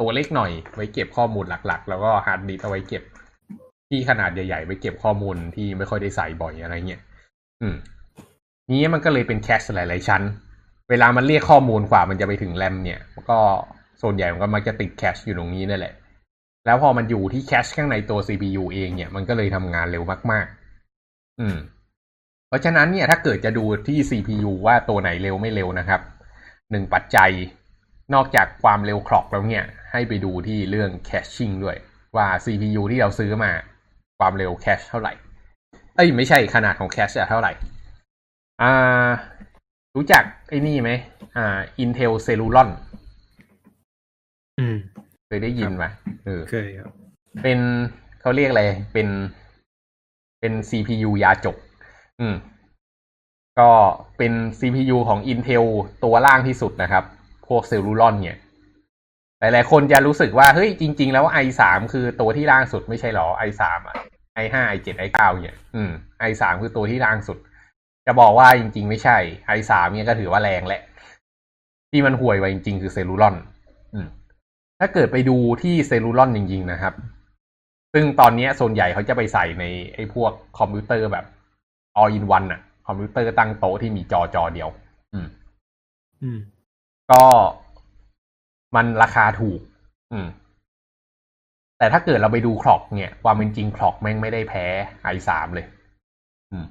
[0.00, 3.02] ตัวเล็กหน่อย ไว้เก็บข้อมูลหลักๆ แล้วก็ hard disk เอาไว้เก็บ
[3.88, 7.00] ที่ขนาดใหญ่ๆไว้เก็บข้อมูลที่ไม่ค่อยได้ใส่บ่อยอะไรเงี้ย
[7.62, 7.76] อืม
[8.70, 10.22] นี้มันก็เลยเป็นแคชหลายๆชั้น
[10.90, 13.38] เวลามันเรียกข้อมูลกว่ามันจะไปถึงแรมเนี่ยก็
[14.02, 15.94] ส่วนใหญ่มันก็มักจะติดแคชอยู่ตรงนี้นั่นแหละ
[16.66, 20.61] แล้วพอมันอยู่ที่แคชข้างในตัว CPU เองเนี่ย มันก็เลยทำงานเร็วมากๆ
[21.40, 21.56] อืม
[22.48, 26.00] เพราะฉะนั้นเนี่ยถ้าเกิดจะดูที่ CPU ว่าตัวไหนเร็วไม่เร็วนะครับ
[26.70, 27.30] หนึ่งปัจจัย
[28.14, 31.76] นอกจากความเร็วคล็อกแล้วเนี่ย ให้ไปดูที่เรื่องแคชชิ่งด้วย
[32.16, 33.52] ว่า CPU ที่เราซื้อมา
[34.18, 35.12] ความเร็วแคชเท่าไหร่
[35.96, 37.52] เอ้ยไม่ใช่ขนาดของแคชจะเท่าไหร่
[38.62, 39.08] อ่า
[39.96, 40.90] รู้จักไอ้นี่ไหม
[41.36, 42.68] อ่า Intel Celeron
[44.58, 44.76] อืม
[45.26, 45.84] เคยได้ยินไหม
[46.24, 46.90] เออเคยครับ
[47.42, 47.58] เป็น
[48.20, 48.64] เขาเรียกอะไร
[48.94, 49.08] เป็น
[50.42, 51.56] เป็น CPU ยาจก
[52.20, 52.34] อืม
[53.60, 53.70] ก็
[54.18, 55.64] เป็น CPU ของ Intel
[56.04, 57.04] ตัวล่างที่สุดนะครับ
[57.48, 58.38] พวก Celeron เนี่ย
[59.40, 63.96] หลาย ๆ คนจะรู้สึกว่า เฮ้ย จริง ๆ แล้ว i3 คือตัวที่ล่างสุดไม่ใช่หรอ i3 อะ
[64.42, 65.90] i5 i7 i9 เนี่ย อืม
[66.30, 67.38] i3 คือตัวที่ล่างสุด
[68.06, 69.16] จะบอกว่าจริง ๆ ไม่ใช่
[69.56, 70.82] i3 เนี่ยก็ถือว่าแรงแหละ
[71.90, 73.36] ที่มันห่วยไว้จริง ๆ คือ Celeron
[73.94, 74.06] อืม
[74.80, 76.94] ถ้าเกิดไปดูที่ Celeron จริง ๆ นะครับ
[77.92, 81.24] ซึ่งตอนนี้ส่วนใหญ่เขาจะไปใส่ในไอ้พวกคอมพิวเตอร์แบบ
[82.00, 84.68] all in one อะคอมพิวเตอร์ตั้งโต๊ะที่มีจอจอเดียว
[85.14, 85.26] อืม
[86.22, 86.38] อืม
[87.10, 87.24] ก็
[88.74, 89.60] มันราคาถูก
[90.12, 90.26] อืม
[91.78, 94.64] แต่ถ้าเกิดเราไปดู clock เนี่ยความเป็นจริง clock แม่งไม่ได้แพ้
[95.14, 95.66] i3 เลย
[96.52, 96.64] อืม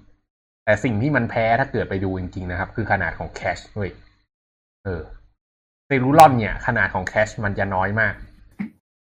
[0.66, 3.92] แต่สิ่งที่มันแพ้ถ้าเกิดไปดูจริงๆนะครับ คือขนาดของ cache เว้ย
[4.86, 5.02] เออ
[5.88, 8.14] Celeron เนี่ย ขนาดของ cache มันจะน้อยมาก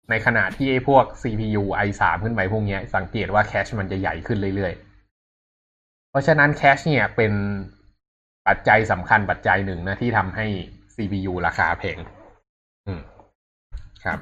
[0.09, 7.33] ในขณะที่ไอ้พวก CPU i3 ขึ้นไปพวกนี้สังเกตว่า cache มันจะใหญ่ขึ้นเรื่อยๆ เพราะฉะนั้น cache เนี่ยเป็น
[8.47, 10.45] ปัจจัยสำคัญปัจจัยหนึ่งนะที่ทำให้
[10.95, 11.97] CPU ราคาแพง
[12.87, 13.01] อืม
[14.05, 14.19] ครับ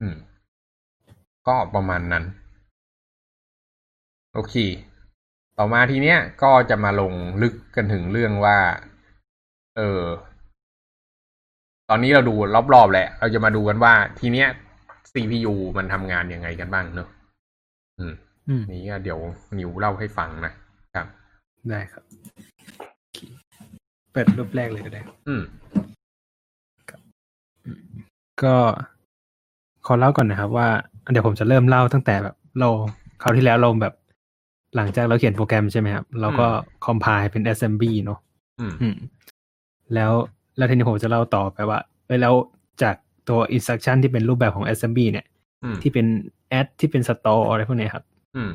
[0.00, 0.16] อืม
[1.48, 2.24] ก็ประมาณนั้น
[4.34, 4.54] โอเค
[5.58, 8.58] ต่อมาทีเนี้ยก็จะมาลงลึกกันถึงเรื่องว่า
[9.76, 10.02] เออ
[11.94, 12.34] อนนี้เราดู
[12.74, 14.48] รอบๆแหละ เราจะมาดูกันว่าทีเนี้ย
[15.12, 17.08] CPU มันทำงานยังไงกันบ้างเนอะ
[17.98, 18.14] อืม
[18.48, 19.18] อืมนี้ก็เดี๋ยว
[19.58, 20.52] นิวเล่าให้ฟังนะ
[20.94, 21.06] ครับ
[21.70, 22.02] ได้ครับ
[22.98, 23.18] โอเค
[24.12, 25.42] เปิดรูปแรกเลยก็ได้ อืม
[28.42, 28.56] ก็
[29.86, 30.68] ขอเล่าก่อนนะครับ ว่า
[31.10, 32.68] เดี๋ยวผมจะเริ่มเล่าตั้งแต่แบบ เรา
[33.22, 33.94] คราวที่แล้วเราแบบ
[34.76, 36.46] หลังจากเราเขียนโปรแกรมใช่ไหมครับ เราก็
[36.84, 38.18] คอมไพล์เป็น assembly เนอะ
[38.60, 38.96] อืมอืม
[39.94, 40.12] แล้ว
[40.56, 42.34] แล้วทีนี้ผมจะเล่าต่อไปว่าเอ้ยแล้ว
[42.82, 42.96] จาก
[43.28, 45.26] ตัว instruction ที่เป็นรูปแบบของ assembly เนี่ย
[45.64, 46.06] อืมที่เป็น
[46.58, 48.04] add ที่เป็น store อะไรพวกเนี้ยครับ
[48.36, 48.50] อืม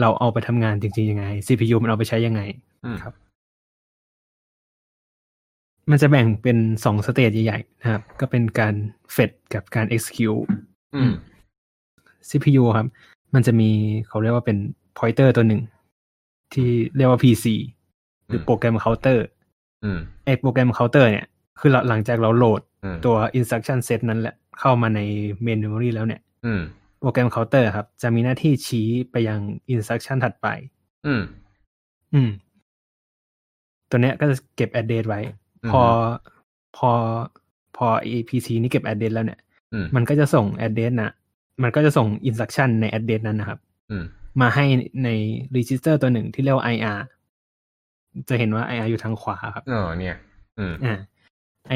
[0.00, 2.40] เราเอาไปทำงานจริงๆยังไง CPU มันเอาไปใช้ยังไง
[2.84, 3.14] อืมครับ
[5.90, 8.74] มันจะแบ่งเป็นสองสเตจใหญ่ๆนะครับ ก็เป็นการ
[9.14, 10.44] fetch กับการ execute
[10.94, 11.12] อืม
[12.28, 12.86] CPU ครับ
[13.34, 13.70] มันจะมี
[14.08, 14.58] เขาเรียกว่าเป็น
[14.98, 15.62] pointer ตัวหนึ่ง
[16.54, 17.46] ที่เรียกว่า PC
[18.26, 19.18] หรือโปรแกรม counter
[19.84, 21.26] อืมไอโปรแกรม counter เนี่ย
[21.60, 25.00] คือหลังจากเราโหลดอืมตัว instruction set นั้นแหละเข้ามาใน
[25.44, 26.60] main memory แล้วเนี่ยอืม
[27.00, 29.40] โปรแกรม counter ครับ จะมีหน้าที่ชี้ไปยัง
[29.72, 30.46] instruction ถัดไป
[31.06, 31.22] อืม
[32.14, 32.30] อืม
[33.90, 35.20] ตัวเนี้ยก็จะเก็บ address ไว้
[35.62, 35.82] อืมพอ
[36.76, 36.90] พอ
[37.76, 39.40] พอ APC นี้เก็บ address แล้วเนี่ย
[39.72, 41.10] อืมมันก็จะส่ง address นะ
[41.62, 43.58] มันก็จะส่ง instruction ใน address นั้นนะครับ
[43.90, 44.04] อืม
[44.40, 44.64] มาให้
[45.04, 45.08] ใน
[45.56, 47.00] register ตัวหนึ่งที่เรียกว่า IR
[48.28, 50.16] จะเห็นว่า IR อยู่ทางขวาครับเออเนี่ย
[50.58, 50.98] อืมอ่า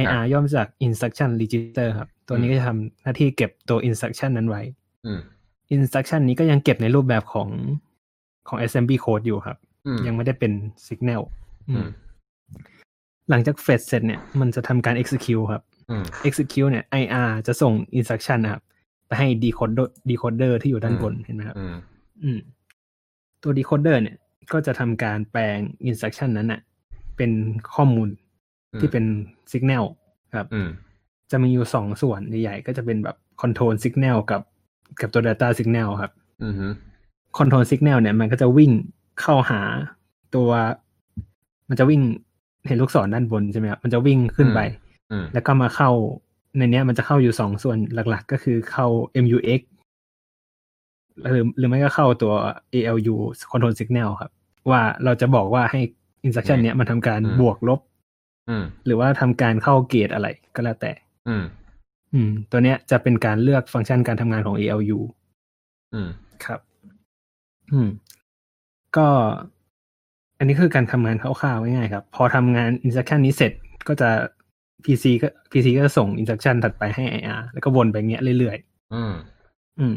[0.01, 4.63] IR ย่อมาจาก instruction register ครับ ตัวนี้ก็จะทำหน้าที่เก็บตัว instruction นั้นไว้
[5.07, 5.19] อืม
[5.75, 7.49] instruction นี้ก็ยังเก็บในรูปแบบของ
[8.49, 10.53] ของ assembly code อยู่ครับอืมยังไม่ได้เป็น
[10.87, 11.23] signal
[11.71, 11.89] อือืมม
[13.31, 18.63] หลังจาก fetch เสร็จเนี่ย มันจะทำการ execute ครับอืม execute เนี่ย IR จะส่ง instruction นะครับ
[19.07, 21.75] ไปให้ decoder decoder ที่อยู่ด้านบนเห็นไหมครับอืม
[22.23, 22.39] อืม
[23.43, 24.17] ตัว decoder เนี่ย
[24.53, 26.61] ก็จะทำการแปลง instruction นั้นน่ะ
[27.17, 27.31] เป็น
[27.75, 28.09] ข้อมูล
[28.81, 29.05] ที่เป็น
[29.53, 29.85] signal
[30.37, 30.69] ครับอืม
[31.31, 34.43] จะมีอยู่สองส่วนใหญ่ๆก็จะเป็นแบบ control signal กับ
[35.01, 36.55] กับตัว data signal ครับอืม
[37.39, 38.73] control signal เนี่ยมันก็จะวิ่ง
[39.21, 39.61] เข้าหา
[40.35, 40.51] ตัว
[41.69, 42.01] มันจะวิ่ง
[42.67, 44.61] เห็นลูกศรด้านบนใช่ไหมครับมันจะวิ่งขึ้นไป
[45.11, 45.91] อืมแล้วก็มาเข้า
[46.57, 48.87] ในเนี้ยมันจะเข้าอยู่สองส่วนหลัก ๆ ก็คือเข้า
[49.25, 49.61] MUX
[51.31, 52.33] หรือหรือไม่ก็เข้าตัว
[52.75, 53.17] ALU
[53.53, 54.31] control signal ครับ
[54.71, 55.81] ว่าเราจะบอกว่าให้
[56.27, 57.94] instruction เนี้ยมันทำการบวกลบอืม
[58.87, 60.93] หรือว่าทำการเข้าเกตอะไรก็แล้วแต่
[61.29, 61.45] อืม
[62.15, 65.01] อืม ตัวเนี้ยจะเป็นการเลือกฟังก์ชันการทำงานของ ALU
[65.95, 66.09] อืม
[66.45, 66.61] ครับ
[67.73, 67.89] อืม
[68.97, 69.07] ก็
[70.39, 73.53] อันนี้คือการทำงานคร่าวๆง่ายๆครับ พอทำงาน instruction นี้เสร็จ
[73.89, 74.11] ก็จะ
[74.85, 78.57] PC ก็ PC ก็จะส่ง instruction ถัดไปให้ IR แล้วก็วนไปอย่างเงี้ยเรื่อย
[78.95, 79.97] อืมๆอืม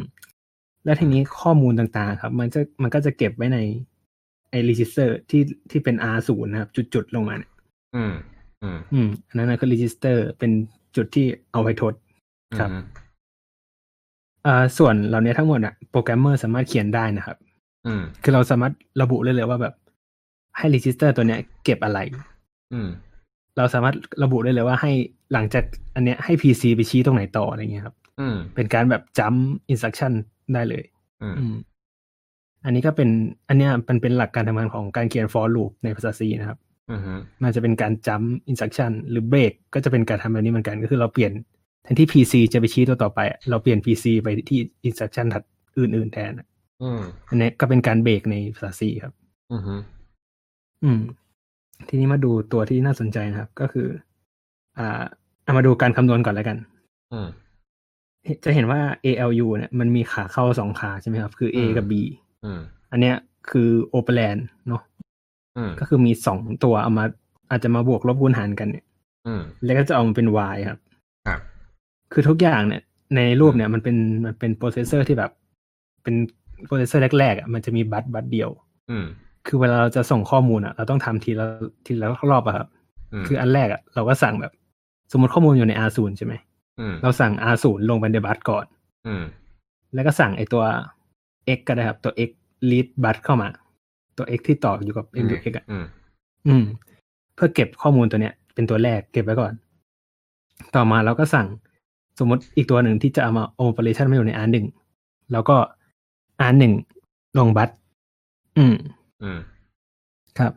[0.86, 3.60] แล้วทีนี้ข้อมูลต่างๆ ครับ มันจะมันก็จะเก็บไว้ใน
[4.50, 7.52] ไอ register ที่ที่เป็น R ศูนย์นะครับ จุดๆ ลงมาเนี่ย
[7.96, 8.14] อืม
[8.64, 10.52] อืมอืมอันนั้นนะคือ register เป็น
[10.96, 11.94] จุดที่เอาไว้ทด
[12.60, 12.84] ครับอืม
[14.46, 17.38] อ่าส่วนเหล่านี้ทั้งหมดอะโปรแกรมเมอร์สามารถเขียนได้นะครับ
[17.88, 19.74] อืมคือเราสามารถระบุเลยเลยว่าแบบ
[20.58, 22.00] ให้ register ตัวเนี้ย เก็บอะไร
[22.74, 22.88] อืม
[23.58, 24.92] เราสามารถระบุได้เลยว่าให้
[25.34, 25.64] หลังจาก
[25.96, 30.14] อันเนี้ยให้ PC ไปชี้ตรงไหนต่ออะไรเงี้ยครับ อืม เป็นการแบบจำ instruction
[30.54, 30.84] ได้เลย
[31.22, 31.56] อืมอืม
[32.66, 33.10] อันนี้ก็เป็น
[33.48, 37.00] อันเนี้ยมันเป็นหลักการทำงานของการเขียน for loop ในภาษา C นะครับ อืม
[37.44, 41.32] มันจะเป็นการจำ instruction หรือ break ก็จะเป็นการทำแบบนี้เหมือนกันก็คือเราเปลี่ยน
[41.84, 43.20] แทนที่ PC จะไปชี้ตัวต่อไป
[43.50, 45.44] เราเปลี่ยน PC ไปที่ instruction ถัด
[45.78, 46.32] อื่น ๆ แทน
[46.84, 49.14] อืมอันนี้ก็เป็นการเบรกในภาษา C ครับ
[49.52, 49.62] อืม
[50.84, 51.00] อืม
[51.88, 53.88] ทีนี้มาดูตัวที่น่าสนใจนะครับ ก็คือ
[54.80, 55.04] อ่า
[55.44, 56.58] เอามาดูการคำนวณก่อนแล้วกัน
[57.14, 57.28] อืม
[58.44, 61.94] จะเห็นว่า ALU เนี่ยมันมีขาเข้าสองขาใช่ไหมครับ คือ A อืมกับ B
[62.46, 62.60] อืม
[62.92, 63.16] อันเนี้ย
[63.50, 65.07] คือโอเปแลนเนาะอืม
[65.80, 67.06] ก็คือมีสองตัวเอามา
[67.52, 68.86] อาจจะมาบวกลบคูณหารกันเนี่ย
[69.28, 70.80] อืมแล้วก็จะออกมาเป็น Y ครับ
[71.28, 71.40] ครับ
[72.14, 72.82] คือทุกอย่างเนี่ย
[73.16, 75.32] ในรูปเนี่ยมันเป็นมันเป็น processor ที่แบบ
[76.04, 76.16] เป็น
[76.66, 78.50] processor แรกๆอะมันจะมี bus bus เดียว
[78.90, 79.06] อืม
[79.48, 81.46] คือเวลาเราจะส่งข้อมูลอะ เราต้องทำทีละ
[81.86, 82.68] ทีละรอบอะครับ
[83.14, 84.54] อืมคืออันแรกอะเราก็สั่งแบบ
[85.12, 86.34] สมมติข้อมูลอยู่ใน R0 ใช่ไหม
[86.80, 88.66] อืมเราสั่ง R0 ลงไปใน bus ก่อน
[89.08, 89.24] อืม
[89.94, 90.64] แล้วก็สั่งไอตัว
[91.58, 92.32] x ก็ได้ครับ ตัว x
[92.70, 93.50] read bus เข้ามา
[94.18, 95.86] ตัว x ที่ต่ออยู่กับ mux อะอืม
[96.48, 96.64] อืม
[97.36, 99.54] เพื่อเก็บข้อมูลตัวเนี้ย เป็นตัวแรกเก็บไว้ก่อน
[100.76, 101.48] ต่อมาเราก็สั่ง
[102.20, 104.66] สมมติอีกตัวหนึ่งที่จะเอามา operation มาอยู่ใน R1
[105.32, 105.56] แล้วก็
[106.50, 106.64] R1
[107.38, 107.70] ลงบัต
[108.58, 108.76] อืม
[109.24, 109.40] อืม
[110.40, 110.52] ครับ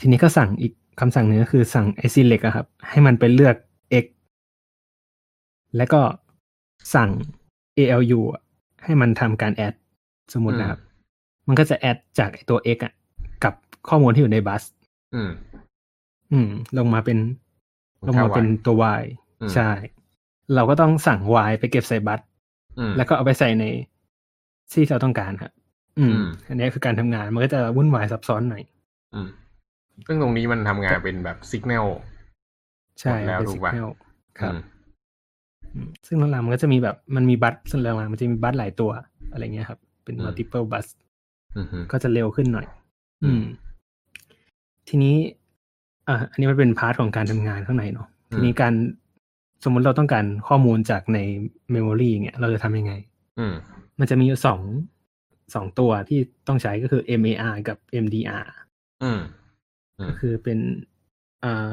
[0.00, 3.56] ทีนี้ก็สั่งอีกคำสั่งหนึ่งก็คือสั่ง select อะครับ ให้มันไปเลือก
[4.04, 4.06] x
[5.76, 6.00] แล้วก็
[6.94, 7.10] สั่ง
[7.78, 8.42] ALU อะ
[8.84, 9.74] ให้มันทำการ add
[10.32, 10.80] สมมตินะครับ
[11.48, 13.01] มันก็จะ add จากไอ้ตัว x อะกับ
[13.88, 14.62] ข้อมูลที่อยู่ในบัส
[15.14, 15.30] อืม
[16.32, 17.18] อืม ลงมาเป็น
[18.08, 19.02] ลงมาเป็นตัว y
[19.40, 19.70] อืมใช่
[20.54, 22.20] เราก็ต้องสั่ง y ไปเก็บใส่บัส
[22.78, 23.64] อืมแล้วก็เอาไปใส่ใน
[24.72, 25.52] ที่เราต้องการครับ
[25.98, 28.62] อืมอืมอันนี้คือการทำงานมันก็จะวุ่นวายซับซ้อนหน่อย
[29.14, 29.28] อืม
[30.06, 31.86] ซึ่งตรงนี้มันทำงานเป็นแบบสัญญาณ
[33.00, 33.88] ใช่หมดแล้วเป็นถูสิกกปะแนล
[34.40, 34.60] ครับอืม
[35.74, 38.90] อืมซึ่งหลังๆมันก็จะมีแบบมันมี bus ซึ่งหลังๆมันจะมี bus หลายตัว
[39.32, 40.86] อะไรเงี้ยครับ เป็น multiple bus
[41.56, 42.66] อืมอืมก็จะเร็วขึ้นหน่อย
[43.22, 43.44] อือืมม
[44.88, 45.16] ทีนี้
[46.08, 48.74] อะอันนี้มันเป็น part ของการทำงานข้างในเนาะอืมทีนี้การ
[49.64, 51.18] สมมุติเราต้องการข้อมูลจากใน
[51.72, 52.92] memory เงี้ยเราจะทำยังไง
[53.38, 53.54] อืม
[53.98, 54.60] มันจะมีอยู่สอง
[55.54, 58.46] สองตัวที่ต้องใช้ก็คือ MAR กับ MDR
[59.02, 59.20] อืม
[59.98, 60.58] อืมก็คือเป็น
[61.44, 61.72] อ่า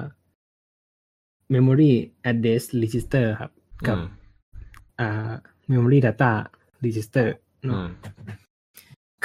[1.54, 1.92] memory
[2.32, 3.52] address register ครับ
[3.88, 4.06] กับอืม
[5.00, 5.32] อ่า
[5.72, 6.32] memory data
[6.86, 7.28] register
[7.64, 7.88] อืเนอะม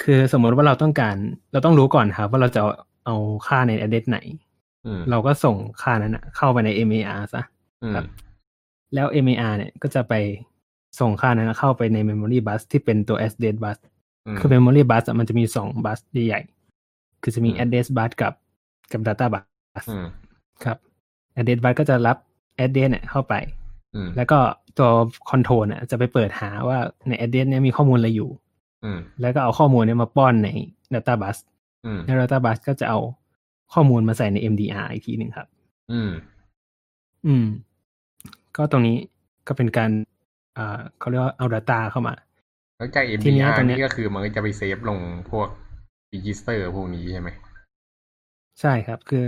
[0.01, 1.16] คือสมมติว่าเราต้องการ
[1.53, 2.62] เราต้องรู้ก่อนครับ ว่าเราจะ
[3.05, 4.19] เอาเอาค่าใน address ไหน
[4.87, 7.43] อืมเราก็ส่งค่านั้นนะเข้าไปใน MAR ซะ
[7.83, 8.05] อืมครับ
[8.95, 10.14] แล้ว MAR เนี่ยก็จะไป
[11.01, 13.79] ส่งค่านั้นนะเข้าไปใน memory bus ที่เป็นตัว address bus
[14.35, 18.33] มคือ memory bus อะมันจะมีสองบัสใหญ่ๆคือจะมีอืม address bus กับ
[18.93, 19.45] กับ data bus
[19.90, 20.07] อืม
[20.64, 20.79] ครับ
[21.38, 22.17] address bus ก็จะรับ
[22.64, 23.35] address เนี่ยเข้าไป
[23.95, 24.38] อืมแล้วก็
[24.79, 24.90] ตัว
[25.31, 28.31] control เนี่ยจะไปเปิดหาว่าใน address เนี่ยมีข้อมูลอะไรอยู่
[28.85, 30.49] อืมแล้วก็เอาข้อมูลเนี่ยมาป้อนใน
[30.95, 31.37] data bus
[31.87, 32.99] อืมใน data bus ก็จะเอา
[33.73, 35.49] ข้อมูลมาใส่ใน MDR อีกทีหนึ่งครับ
[35.92, 36.11] อืม
[37.27, 37.47] อืม
[38.57, 38.97] ก็ตรงนี้
[39.49, 39.90] ก็เป็นการ
[40.57, 42.14] อ่าเขาเรียกว่าเอา data เข้ามา
[42.79, 44.99] แล้วจากทีเนี้ย MDR ตรงเนี้ยนี่ก็คือมันก็จะไป save ลง
[45.31, 45.49] พวก
[46.12, 47.29] register พวกนี้ใช่ไหม
[48.61, 49.25] ใช่ครับ คือ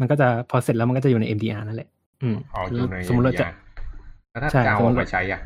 [0.00, 1.88] มันก็จะพอเสร็จแล้วมันก็จะอยู่ใน MDR นั่นแหละ
[2.22, 3.54] อืมอ๋ออยู่ในสมมติเราจะ MDR
[4.30, 5.40] แล้วถ้าใช่จะเอาสมมุติออกมาใช้อะ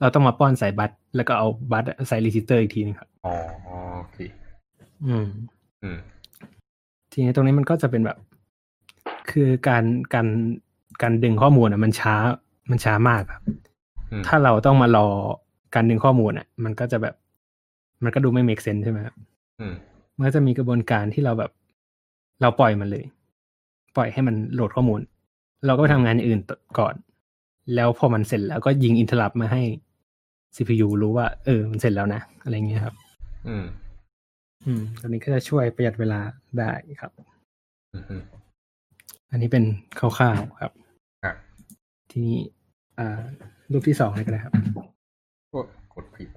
[0.00, 3.34] เราต้องมาป้อนใส่ bus แล้วก็เอา bus ใส่ register อีกทีนึงครับ อ๋อ
[3.98, 4.18] โอเค
[5.06, 5.26] อืม
[5.82, 5.98] อืม
[7.12, 8.18] ทีนี้ตรงนี้มันก็จะเป็นแบบ
[9.30, 10.26] คือการการ
[11.02, 12.14] การดึงข้อมูลอะ มันช้า
[12.70, 13.42] มันช้ามากครับ
[14.12, 15.06] อืมถ้าเราต้องมารอ
[15.74, 17.14] การดึงข้อมูลอะ มันก็จะแบบ
[18.04, 19.14] มันก็ดูไม่ make sense ใช่ไหมครับ
[19.60, 19.74] อืม
[20.16, 21.50] มันก็จะมีกระบวนการที่เราแบบ
[22.40, 23.04] เราปล่อยมันเลย
[23.96, 25.00] ปล่อยให้มันโหลดข้อมูล
[25.66, 26.40] เราก็ไปทำงานอย่างอื่น
[26.78, 26.94] ก่อน
[27.74, 29.62] แล้วพอมันเสร็จแล้วก็ยิงอินเทอร์ลับมาให้
[30.54, 32.94] CPU รู้ว่า เออ มันเสร็จแล้วนะ อะไรเงี้ยครับ
[33.48, 33.64] อืม
[34.66, 36.20] อืมตรงนี้ก็จะช่วยประหยัดเวลา
[36.58, 37.12] ได้ครับ
[37.92, 38.22] อืมอืม
[39.30, 39.64] อันนี้เป็น
[39.98, 40.72] คร่าวๆครับ
[41.24, 41.36] ครับ
[42.10, 42.38] ทีนี้
[42.98, 43.20] อ่า
[43.72, 44.52] รูปที่สองเลยก็ได้ครับ
[45.50, 45.60] โอ้
[45.94, 46.28] กดผิด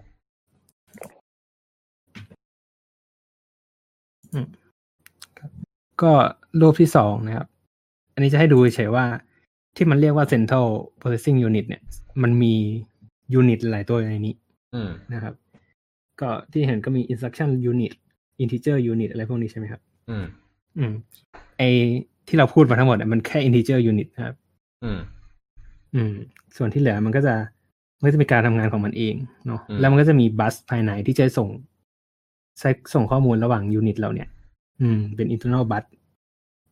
[6.02, 6.14] ก็
[6.62, 7.48] รูปที่สองนะครับ
[8.14, 9.06] อันนี้จะให้ดูเฉยๆว่า
[9.76, 10.68] ที่มันเรียกว่า Central
[11.00, 11.82] Processing Unit เนี่ย
[12.24, 12.54] มันมี
[13.34, 14.36] ยูนิตหลายตัวอยู่ในนี้
[14.76, 15.34] อืมนะครับ
[16.22, 17.94] ก็ก็ที่เห็นก็มี instruction unit
[18.44, 20.26] integer unit อะไรพวกนี้ใช่ไหมครับ อืม
[20.78, 20.94] อืม
[21.58, 21.62] ไอ
[22.28, 24.36] ที่เราพูดมาทั้งหมดอะมันแค่ integer unit นะครับ
[24.84, 25.00] อืม
[25.96, 26.14] อืม
[26.58, 27.36] ส่วนที่เหลือมันก็จะ
[28.00, 29.16] มันก็จะมีการทำงานของมันเอง
[29.48, 31.50] เนาะอืมแล้วมันก็จะมีบัสภายในที่จะส่ง
[32.60, 34.28] ใช้ส่งข้อมูลระหว่างยูนิตเราเนี่ย
[34.82, 35.84] อืม เป็น internal bus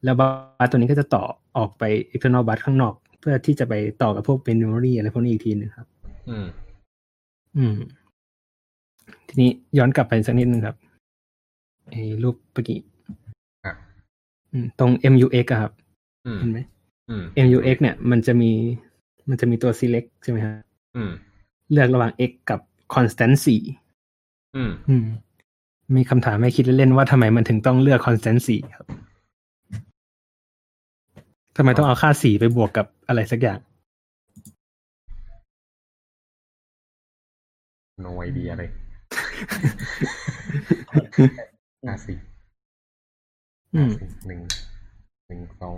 [0.04, 1.24] แล้วบัสตัวนี้ก็จะต่อ
[1.58, 1.84] ออกไป
[2.14, 5.88] external bus ข้างนอก เพื่อที่จะไปต่อกับพวกเป็น memory อะไรพวกนี้อีกทีหนึงครับ
[6.30, 6.46] อืม
[7.58, 7.78] อืม
[9.28, 10.76] ทีนี้ย้อนกลับไปสักนิดนึงครับ
[11.90, 12.80] ไอ้รูปเมื่อกี้
[13.66, 13.76] ครับ
[14.54, 15.72] อืมตรง MUX อะครับ
[16.26, 16.60] อืมเห็นไหม
[17.10, 18.52] อืม MUX เนี่ย มันจะมี
[19.30, 20.56] มันจะมีตัว select ใช่ไหมครับ
[20.96, 21.12] อืม
[21.72, 22.60] เลือกระหว่าง x กับ
[22.94, 23.62] constant สี่
[24.56, 25.06] อืมอืม
[25.96, 28.86] มีคำถามให้คิดเล่นๆว่าทำไมมันถึงต้องเลือก constant สี่ครับ
[31.58, 33.60] ทำไมต้องเอาค่าสี่ไปบวกกับอะไรสักอย่าง
[38.02, 38.50] โนไอเดีย
[41.82, 42.18] เลยห้าสี่
[43.76, 43.92] อืม
[44.28, 44.42] หนึ่ง
[45.28, 45.78] หนึ่งสอง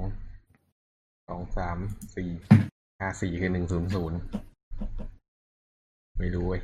[1.28, 1.78] สองสาม
[2.16, 2.30] สี่
[3.00, 4.18] ห้าสี่คือหนึ่งศูนย์ศูนย์
[6.20, 6.62] ไม่รู้เว้ย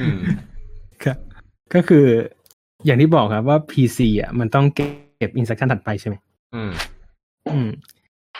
[0.00, 0.18] อืม
[1.04, 1.18] ครับ
[1.74, 2.06] ก็คือ
[2.84, 6.16] อย่างที่บอกครับว่า PC อะมันต้องเก็บ instruction ถัดไปใช่ไหม
[6.54, 6.72] อืม
[7.52, 7.68] อืม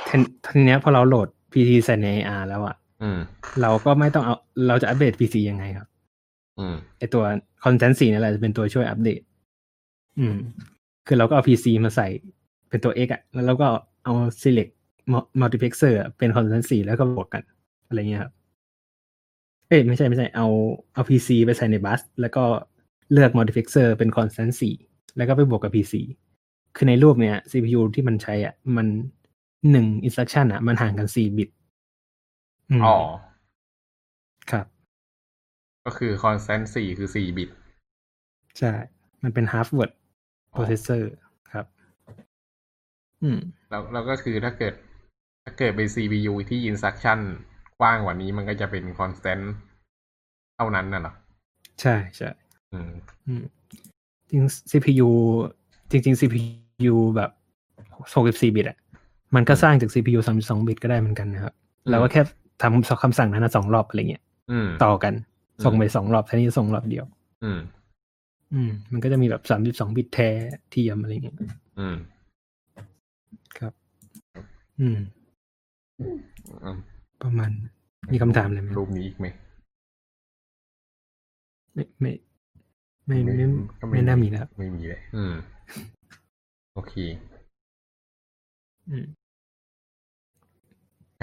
[0.08, 3.18] ทีทีเนี้ยพอเราโหลด PC ใส่ใน AR แล้วอะอืม
[3.60, 4.34] เราก็ไม่ต้องเอา
[4.68, 5.93] เราจะอัปเดต PC ยังไงครับอืม
[6.98, 7.24] ไอตัว
[7.62, 9.20] constant 4นี่แหละจะเป็นตัวช่วยอัปเดต
[10.18, 10.36] อืม
[11.06, 12.08] คือเราก็เอา PC มาใส่
[12.68, 13.68] เป็นตัว X อะ แล้วเราก็
[14.04, 14.72] เอา select
[15.12, 17.42] mu- multiplexer อะเป็น constant 4แล้วก็บวกกัน
[17.86, 18.32] อะไรเงี้ยครับ
[19.68, 20.46] เอ้ยไม่ใช่ไม่ใช่เอา
[20.94, 22.44] เอา PC ไปใส่ในบัส แล้วก็
[23.12, 24.52] เลือก multiplexer เป็น constant
[24.82, 25.94] 4แล้วก็ไปบวกกับ PC
[26.76, 28.86] คือในรูปเนี้ย CPU ที่มันใช้อะ มัน
[29.70, 31.50] หนึ่ง instruction อะ มันห่างกัน4บิต
[32.78, 33.33] มอ๋อครับ
[35.86, 37.50] ก็คือ constant สี่คือสี่บิต
[38.58, 38.72] ใช่
[39.22, 39.92] มันเป็น half word
[40.54, 41.02] อ๋อ processor
[41.52, 41.66] ครับ
[43.22, 43.38] อืม
[43.70, 44.74] แล้วแล้วก็คือถ้าเกิด
[45.44, 47.18] ถ้าเกิดเป็น CPU ที่ instruction
[47.80, 49.44] กว้างกว่านี้มันก็จะเป็น constant
[50.56, 51.14] เท่านั้นน่ะเหรอ
[51.80, 52.28] ใช่ใช่
[52.72, 52.92] อืม
[53.26, 53.42] อืม
[54.30, 55.10] จริง CPU
[55.90, 57.30] จริง ๆ CPU แบบ
[57.92, 58.78] 64บิตอะ
[59.34, 61.54] มันก็สร้างจาก CPU 32บิตก็ได้เหมือนกันนะครับ
[61.84, 62.22] อืมเราก็แค่
[62.62, 65.33] ทำคำสั่งนั้นนะสองรอบอะไรเงี้ยอืมต่อกันอืม
[65.64, 67.06] ส่งไปสองรอบแทนที่จะส่งรอบเดียว
[67.44, 67.60] อืม
[68.54, 70.30] อืม มันก็จะมีแบบ32บิตแท้
[70.70, 71.36] เทียมอะไรเงี้ย
[71.78, 71.96] อืม
[73.58, 73.72] ครับ
[74.80, 74.98] อืม
[76.64, 76.78] อืม
[77.22, 77.50] ประมาณ
[78.12, 79.26] มีคำถามอะไรไหมรูปนี้อีกไหม
[81.74, 82.12] ไม่ไม่
[83.06, 83.34] ไม่ไม่
[83.80, 85.34] ก็ไม่น่ามีนะครับไม่มีเลย อืม
[86.74, 86.94] โอเค
[88.90, 89.06] อืม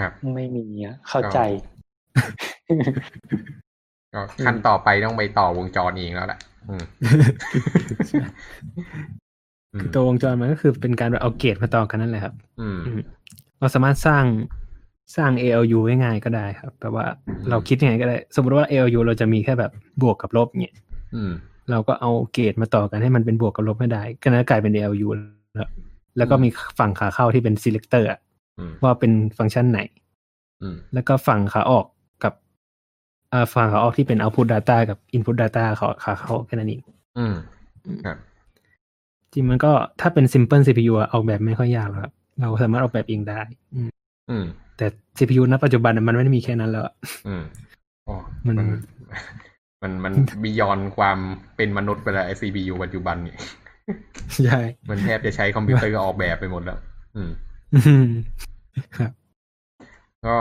[0.02, 1.38] รับ ไม่มีอะเข้าใจ
[4.14, 6.84] ก็ขั้นต่อไปต้องไปต่อวงจรเองแล้วแหละอืม
[9.72, 13.00] อืมตัววงจรมันก็คือเป็นการแบบเอาเกรดมาต่อกันนั่นแหละครับอืมอืม
[13.58, 14.24] เราสามารถสร้าง
[15.16, 20.74] สร้าง ALU ง่ายๆก็ได้ครับแปลว่าอืมเราคิดยังไงก็ได้ สมมติว่า ALU เราจะมีแค่แบบบวกกับลบเนี่ย
[21.14, 21.32] อืม
[21.70, 25.08] เราก็เอาเกรดมาต่อกันให้มันเป็นบวกกับลบให้ได้ก็นั้นกลายเป็น ALU
[25.54, 25.68] แล้ว
[26.18, 26.48] แล้วก็มี
[26.78, 28.18] ฝั่งขาเข้าที่เป็น selector อะ
[28.58, 29.80] อืมว่าเป็นฟังก์ชันไหน
[30.62, 31.86] อืมแล้วก็ฝั่งขาออก
[33.32, 36.80] กับอ่าฝั่งขาออกที่เป็น output data กับ input data ขาขาเข้าแค่นั้นเอง
[37.18, 37.34] อืม
[38.04, 38.16] ครับ
[39.32, 43.40] จริงมันก็ถ้าเป็น simple CPU อะออกแบบไม่ค่อยยากหรอกครับ เราสามารถออกแบบเองได้
[43.74, 43.90] อืม
[44.30, 44.44] อืม
[44.76, 44.86] แต่
[45.18, 46.94] CPU ณปัจจุบันอะมันไม่ได้มีแค่นั้นแล้วอะ
[47.26, 47.42] อืม
[48.08, 48.16] อ๋อ
[48.46, 48.66] มัมันน
[49.82, 51.18] มันมันบียอนความ
[51.56, 53.34] เป็นมนุษย์ไปแล้วไอ CPU ปัจจุบันนี่
[54.46, 54.60] ใช่
[54.90, 56.78] มันแทบจะใช้คอมพิวเตอร์ออกแบบไปหมดแล้ว
[57.16, 57.30] อืม
[57.74, 58.06] อืม
[58.98, 59.12] ครับ
[60.26, 60.34] ก็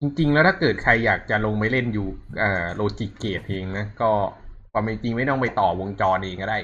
[0.00, 4.10] จริงๆ แล้วถ้าเกิดใครอยากจะลงไปเล่นอยู่เอ่อ logic gate เองนะ ก็
[4.72, 6.58] ความเป็นจริงไม่ต้องไปต่อวงจรเองก็ได้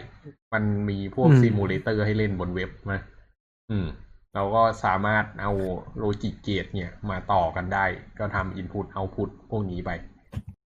[0.54, 3.00] มันมีพวกอืม simulator ให้เล่นบนเว็บนะ
[3.70, 3.86] อืม
[4.34, 5.52] เราก็สามารถเอา
[5.98, 7.86] logic gate เนี่ยมาต่อกันได้
[8.18, 9.90] ก็ทำ input output พวกนี้ไป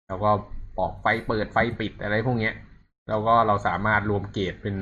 [0.08, 0.30] แล้วก็
[0.78, 2.54] บอกไฟเปิดไฟปิดอะไรพวกเนี้ย
[3.08, 4.76] แล้วก็เราสามารถรวม gate เป็น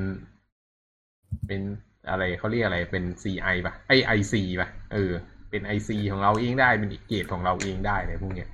[1.47, 1.61] เป็น
[2.09, 5.11] อะไรเขาเรียกอะไรเป็น CI ป่ะไอ IC ป่ะเออ
[5.49, 8.49] เป็น IC ของเราเองได้เป็นเกตของเราเองได้อะไรพวกเนี้ย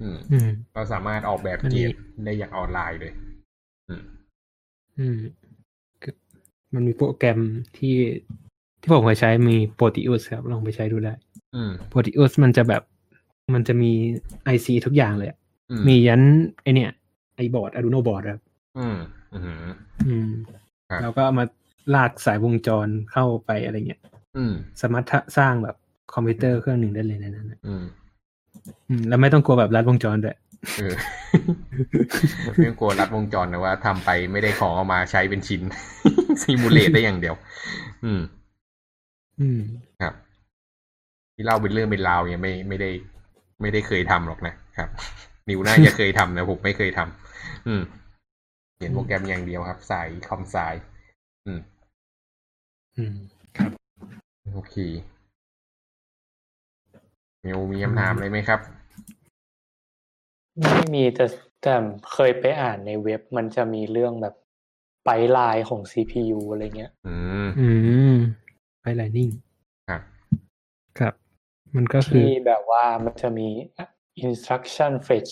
[0.00, 3.12] อืมอืมเราสามารถออกแบบมันเกมีตได้อย่างออนไลน์เลย
[3.88, 4.02] อืม
[4.98, 5.18] อืม
[6.02, 6.14] คือ
[6.74, 7.38] มันมีโปรแกรม
[7.78, 7.96] ที่
[8.80, 11.14] ที่ผมเคยใช้มี Proteus ครับ ลองไปใช้ดูได้
[11.54, 12.82] อืม Proteus มันจะแบบ
[13.54, 13.92] มันจะมี
[14.54, 15.38] IC ทุกอย่างเลยอะ
[15.70, 16.22] อืมมียัน
[16.62, 16.90] ไอเนี่ย
[17.36, 18.40] ไอบอร์ด Arduino board ครับ
[18.78, 18.96] อืม
[19.32, 19.44] อืม
[20.06, 20.28] อืม
[20.90, 21.46] ครับแล้วก็เอามา
[21.94, 24.02] ลากสายวงจรเข้าไปอะไรเงี้ย
[24.36, 25.76] อืม สามารถทะสร้างแบบ
[26.14, 27.84] คอมพิวเตอร์เครื่องหนึ่งได้เลยในนั้นนะอืม
[28.88, 30.36] อืมแล้วไม่ต้องกลัวแบบลัดวงจรด้วย
[30.78, 30.94] เออ
[32.44, 35.62] ไม่ต้องกลัวลัดวงจรนะว่าทำไปไม่ได้ของเอามาใช้เป็นชิ้น
[36.42, 37.34] simulate ได้อย่างเดียว
[38.04, 38.20] อืม
[39.40, 39.60] อืม
[40.02, 40.14] ครับ
[41.34, 42.90] ที่เล่าเป็นเรื่องเป็นราวเนี่ยไม่ไม่ได้
[43.60, 44.88] ไม่ได้เคยทำหรอกนะครับ
[45.48, 47.82] นิวน่าจะเคยทำนะผมไม่เคยทำอืม
[48.76, 50.74] เขียนโปรแกรมอย่างเดียวครับสายคอมสาย
[51.46, 51.60] อืม
[52.96, 53.14] อืม
[53.56, 53.70] ครับ
[54.54, 54.76] โอเค
[57.46, 58.60] นิวมีคำถามอะไรไหมครับ
[60.60, 61.26] ไม่มีแต่
[61.62, 61.74] แต่
[62.12, 64.34] เคยไปอ่านในเว็บมันจะมีเรื่องแบบ
[65.04, 67.16] ไปไลน์ของ CPU อะไรเงี้ย อื
[67.46, 67.68] ม อื
[68.12, 68.14] ม
[68.82, 69.28] ไปไลนิ่ง
[69.88, 70.02] ครับ
[70.98, 71.14] ครับ
[71.76, 73.48] มันก็คือที่แบบว่ามันจะมี
[74.26, 75.30] instruction fetch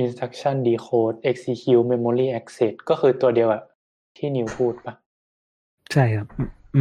[0.00, 3.62] instruction decode execute memory access ก็คือตัวเดียวอะ
[4.16, 4.94] ที่นิวพูดปะ
[5.92, 6.28] ใช่ครับ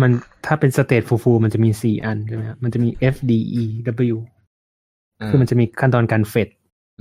[0.02, 0.12] มัน
[0.46, 3.32] ถ้าเป็นสเตทฟูฟูมันจะมีสี่อันใช่ไหมครับมันจะมี F D
[3.62, 3.64] E
[4.16, 4.18] W
[5.28, 6.50] คือมันจะมีขั้นตอนการเฟด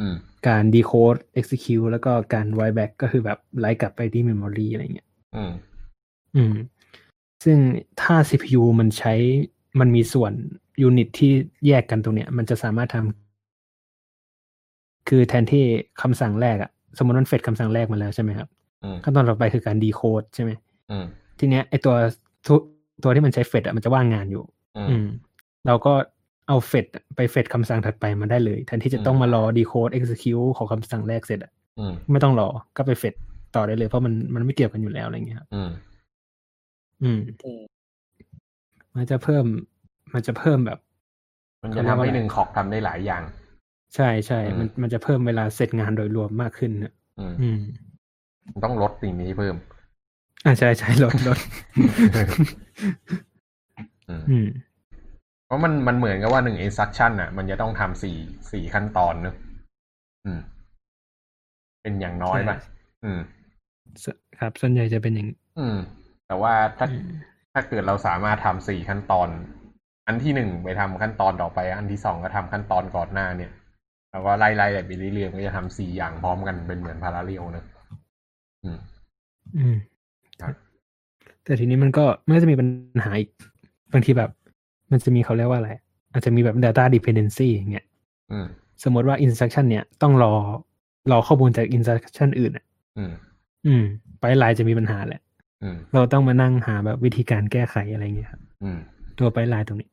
[0.01, 0.15] อืม
[0.49, 5.53] การ decode execute แล้วก็การ write back ก็คือแบบไล่กลับไปที่ memory อะไรเงี้ยอืม
[6.37, 6.55] อืม
[7.45, 7.59] ซึ่ง
[8.01, 9.15] ถ้า CPU มันใช้
[9.81, 10.33] มันมีส่วน
[10.83, 11.33] ยูนิตที่
[11.67, 13.07] แยกกันตรงเนี้ย มันจะสามารถทำ
[15.09, 15.65] คือแทนที่
[16.03, 18.49] คำสั่งแรกอะสมมติมันเฟดคำสั่งแรกมาแล้วใช่ไหมครับ
[18.85, 20.51] อืมขั้นตอนต่อไปคือการ decode ใช่ไหม
[20.91, 21.05] อืม
[21.39, 21.95] ทีเนี้ยไอตัว
[22.47, 22.55] ทุ
[23.03, 24.45] ตัวที่มันใช้เฟดอะมันจะว่างงานอยู่
[24.77, 25.09] อือืมม
[25.67, 25.93] เราก็
[26.51, 26.87] เอาเฟด
[27.17, 33.15] ไปเฟดคำสั่งถัดไปมาได้เลยแทนที่จะต้องอืมมารอ decode execute ของคำสั่งแรกเสร็จอะอืมไม่ต้องรอก็ไปเฟด
[33.55, 35.71] ต่อได้เลย เพราะมันมันไม่เกี่ยวกันอยู่แล้วอะไรเงี้ยครับอืม
[37.03, 37.63] อืม อืม
[38.97, 39.45] มันจะเพิ่ม
[40.15, 40.79] มันจะเพิ่มแบบ
[41.63, 43.23] มันจะทำให้หนึ่งขอกทำได้หลายอย่าง
[43.95, 47.59] ใช่ใช่อืมมันมันจะเพิ่มเวลาเสร็จงานโดยรวมมากขึ้นนะอืมอืม
[48.65, 49.57] ต้องลดสิ่งนี้เพิ่ม
[50.45, 51.39] อ่าใช่ใช่ลดลด
[54.09, 54.49] อืมอืม
[55.51, 58.17] เพราะมันมันเหมือนกับว่าหนึ่ง instruction อะ มันจะต้องทำสี่
[58.53, 59.35] สี่ขั้นตอนเนอะ
[60.25, 60.41] อืม
[61.83, 62.71] เป็นอย่างน้อยป่ะใช่
[63.05, 63.21] อืม
[64.03, 64.05] ส
[64.41, 65.29] ครับ ส่วนใหญ่จะเป็นอย่าง
[65.59, 65.77] อืม
[66.27, 67.09] แต่ว่าถ้าอืม
[67.53, 69.29] ถ้าเกิดเราสามารถทำสี่ขั้นตอน
[70.07, 73.51] อันที่หนึ่งไปทำขั้นตอนต่อไป อันที่สองก็ทำขั้นตอนก่อนหน้าเนี่ย
[74.11, 77.65] แล้วก็ไล่ไล่ไปเรื่อยๆมันก็จะทำสี่อย่างพร้อมกันเป็นเหมือนพาราเรลเนอะ
[78.65, 78.79] อืม
[79.57, 79.77] อืม
[80.43, 80.55] ครับ
[81.45, 82.69] แต่ทีนี้มันก็มันก็จะมีปัญ
[83.05, 83.31] หาอีก
[83.93, 84.31] บางทีแบบ
[84.91, 85.71] มันจะมีเขาเรียกว่าอะไร
[86.13, 87.85] อาจจะมีแบบ data dependency อย่างเงี้ย
[88.33, 88.47] อืม
[88.85, 90.35] สมมติว่า instruction เนี้ยต้องรอ
[91.11, 92.65] รอข้อมูลจาก instruction อื่นอะ
[92.99, 93.13] อืม
[93.67, 93.85] อืม
[94.21, 95.23] ไปไลน์จะมีปัญหาแหละ
[95.63, 98.79] อืมเราต้องมานั่งหาแบบวิธีการแก้ไขอะไรเงี้ยครับอืม
[99.19, 99.91] ตัวไปไลน์ตรงนี้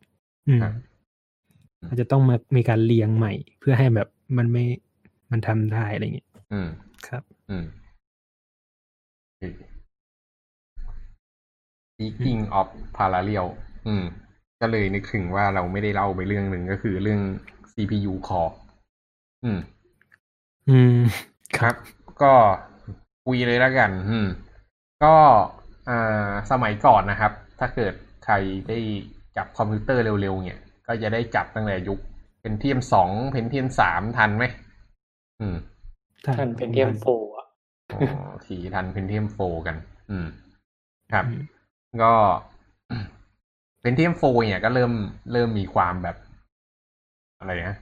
[0.48, 0.74] อืมครับ
[1.88, 4.64] อาจจะต้องมามีการเรียงใหม่ เพื่อให้แบบมันไม่
[5.32, 6.70] มันทำได้อะไรเงี้ยอืม
[7.08, 7.66] ครับ อืม
[12.00, 12.68] Speaking of
[12.98, 13.48] parallel
[13.88, 14.06] อืม
[14.62, 17.22] ก็เลยนึกถึงว่าเราไม่ได้เล่าไปเรื่องหนึ่งก็คือเรื่อง
[17.72, 18.54] CPU core
[19.44, 19.60] อืม
[20.70, 21.00] อืม
[21.60, 21.76] ครับ
[22.22, 22.34] ก็
[23.26, 24.28] คุยเลยแล้วกัน อืม
[25.04, 25.16] ก็
[25.90, 27.94] อ่าสมัยก่อนนะครับ ถ้าเกิด
[28.26, 28.34] ใคร
[28.70, 28.78] ได้
[29.38, 32.00] จับคอมพิวเตอร์เร็วๆเนี่ย ก็จะได้จับตั้งแต่ยุค
[32.40, 34.46] Pentium สอง Pentium สามทันไหม
[35.40, 35.56] อืม
[36.38, 37.06] ทัน Pentium four
[37.38, 37.46] อะ
[37.94, 38.02] อ๋อ
[38.46, 39.38] ทีทัน Pentium four
[39.68, 39.76] กัน
[40.10, 40.28] อืม
[41.14, 41.44] ครับอืม
[42.04, 42.14] ก็
[43.88, 44.92] Pentium four เนี่ยก็เริ่ม
[45.34, 46.16] เริ่มมีความแบบ
[47.40, 47.78] อะไรนะ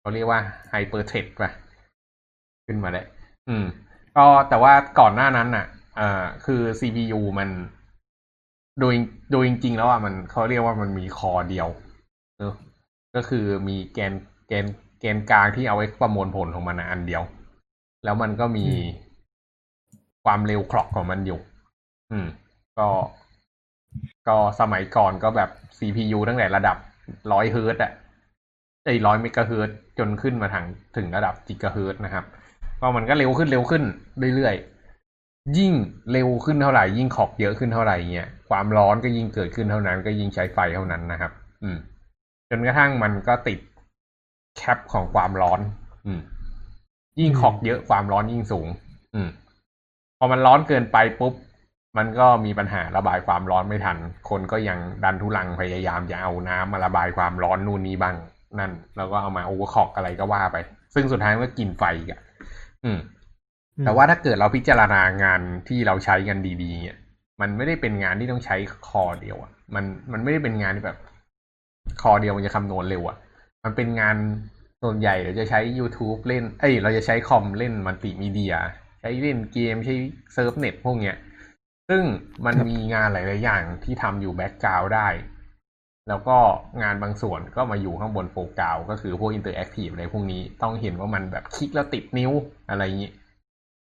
[0.00, 0.40] เขาเรียกว่า
[0.70, 1.50] hyper thread ป่ะ
[2.66, 3.02] ขึ้นมาได้
[3.48, 3.64] อืม
[4.16, 5.66] ก็แต่ว่าก่อนหน้านั้นน่ะ
[6.00, 7.48] อ่าคือ CPU มัน
[8.80, 8.94] โดย
[9.32, 11.68] โดยจริงๆแล้วอะมันเขาเรียกว่ามันมี core เดียว
[12.38, 12.54] เนอะ
[13.14, 14.12] ก็คือมีแกน
[14.48, 14.66] แกน
[15.00, 17.22] แกนกลางที่เอาไว้ประมวลผลของมันนะอันเดียว
[18.04, 18.82] แล้วมันก็มีอืม
[20.24, 21.38] ความเร็ว clock ของมันอยู่
[22.10, 22.26] อืม
[22.78, 22.88] ก็
[24.28, 26.76] ก็สมัยก่อนก็แบบ CPU ตั้งแต่ระดับ
[27.32, 27.92] ร้อยเฮิร์ตอะ
[28.84, 30.64] ไอ้ร้อยเมกะเฮิร์ตจนขึ้นมาทาง
[30.96, 32.24] ถึงระดับกิกะเฮิร์ตนะครับ
[32.80, 33.82] ก็มันก็เร็วขึ้นเร็วขึ้น
[34.36, 35.72] เรื่อยๆ ยิ่ง
[36.12, 41.78] เร็วขึ้นเท่าไหร่ ยิ่งขอบเยอะขึ้นเท่าไหร่เงี้ยความร้อนก็ยิ่งเกิดขึ้นเท่านั้น ก็ยิ่งใช้ไฟเท่านั้นนะครับ อืม
[42.50, 43.58] จนกระทั่งมันก็ติด
[44.56, 45.60] แคปของความร้อน
[46.06, 46.20] อืม
[47.20, 48.66] ยิ่งขอบเยอะความร้อนยิ่งสูง
[49.14, 49.28] อืม
[50.18, 51.34] พอมันร้อนเกินไปปุ๊บ
[51.98, 53.98] มันก็มีปัญหาระบายความร้อนไม่ทัน
[54.30, 58.16] คนก็ยังดันทุลังพยายามจะเอาน้ำมาระบายความร้อนนู่นนี่บ้าง
[58.58, 60.56] นั่น แล้วก็เอามาโอเวอร์คล็อกอะไรก็ว่าไป
[60.94, 62.20] ซึ่งสุดท้ายมันก็กินไฟอีกอะ
[62.84, 62.98] อืม
[63.84, 66.96] แต่ว่าถ้าเกิดเราพิจารณางานที่เราใช้กันดีๆเนี่ย
[67.40, 68.56] มันไม่ได้เป็นงานที่ต้องใช้
[68.88, 70.98] core เดียวอะ มันมันไม่ได้เป็นงานที่แบบ
[72.02, 73.16] core เดียวมันจะคำนวณเร็วอะ
[73.64, 74.16] มันเป็นงาน
[74.82, 78.54] ส่วนใหญ่เราจะใช้ YouTube เล่น เอ้ย เราจะใช้คอมเล่นมัลติมีเดีย
[79.00, 79.94] ใช้เล่นเกมใช้
[80.34, 81.16] surf net พวกเนี้ย
[81.90, 82.04] ซึ่ง
[82.44, 85.08] มันครับมีงานหลาย ๆ อย่างที่ทำอยู่ background ได้
[86.08, 86.38] แล้วก็
[86.82, 92.32] งานบางส่วนก็มาอยู่ข้างบน foreground ก็คือพวก interactive อะไรพวกนี้ต้องเห็นว่ามันแบบคลิกแล้วติดนิ้ว
[92.70, 93.12] อะไรอย่างนี้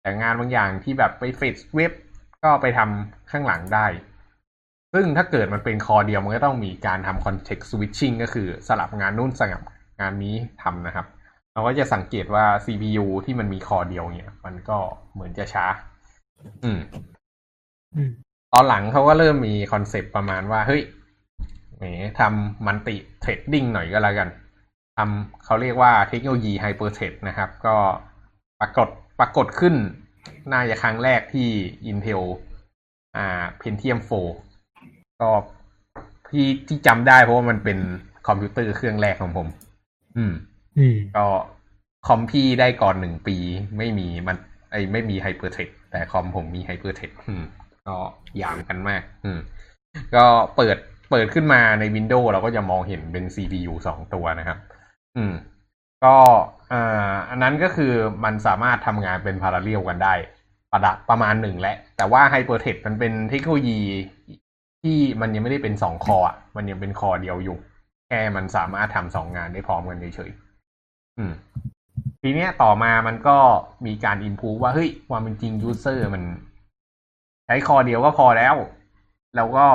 [0.01, 1.91] แต่งานบางอย่างที่แบบไป fetch เว็บ
[2.43, 3.85] ก็ไปทำข้างหลังได้
[4.93, 9.63] ซึ่งถ้าเกิดมันเป็น core เดียวมันก็ต้องมีการทำ context switching ก็คือสลับงานนู่นสลับ
[9.99, 11.05] งานนี้ทำนะครับ
[11.53, 14.77] เราก็จะสังเกตว่า CPU ที่มันมี core เดียวเนี่ย มันก็
[15.13, 15.65] เหมือนจะช้า
[16.63, 17.16] อืมอืม
[18.53, 20.81] ตอนหลังเขาก็เริ่มมี concept ประมาณว่า เฮ้ย
[21.77, 21.83] แหม
[22.19, 24.29] ทำ multithreading หน่อยก็แล้วกัน
[24.97, 27.75] ทำเขาเรียกว่าเทคโนโลยี hyper-thread นะครับ ก็
[28.59, 29.75] ปรากฏปรากฏขึ้น
[30.53, 31.49] น่าจะครั้งแรกที่
[31.91, 32.23] Intel
[33.15, 33.99] อ่า Pentium
[34.59, 35.29] 4 ก็
[36.29, 37.79] ที่ที่จำได้เพราะว่ามันเป็น
[38.27, 39.47] คอมพิวเตอร์เครื่องแรกของผม
[40.17, 40.33] อืม
[40.77, 41.25] อืม ก็
[42.07, 43.37] คอมพี่ได้ก่อนหนึ่งปี
[43.77, 44.37] ไม่มีมัน
[44.71, 47.11] ไอไม่มี hyper-thread แต่คอมผมมี hyper-thread
[47.87, 47.97] ก็ห
[48.41, 49.39] ยามกันมาก อืม
[50.15, 50.25] ก็
[50.57, 50.77] เปิด
[51.11, 54.57] เปิดขึ้นมาใน Windows เราก็จะมองเห็นเป็น CPU สองตัวนะครับ
[55.17, 55.33] อืม
[56.05, 56.15] ก็
[56.71, 63.79] อ่าอันนั้นก็คือมันสามารถทำงานเป็น parallel กันได้ ระดับประมาณหนึ่งแหละ แต่ว่า hyper-thread มันเป็นเทคโนโลยี
[64.83, 67.57] ที่มันยังไม่ได้เป็นสองคออะมันยังเป็นคอเดียวอยู่
[68.07, 71.31] แค่มันสามารถทำสองงานได้พร้อมกันเฉยๆอืม
[72.21, 73.37] ทีเนี้ยต่อมามันก็
[73.85, 76.23] มีการอินพูว่าเฮ้ยความเป็นจริง user มัน
[77.47, 78.55] ใช้คอเดียวก็พอแล้ว
[79.35, 79.67] แล้วก็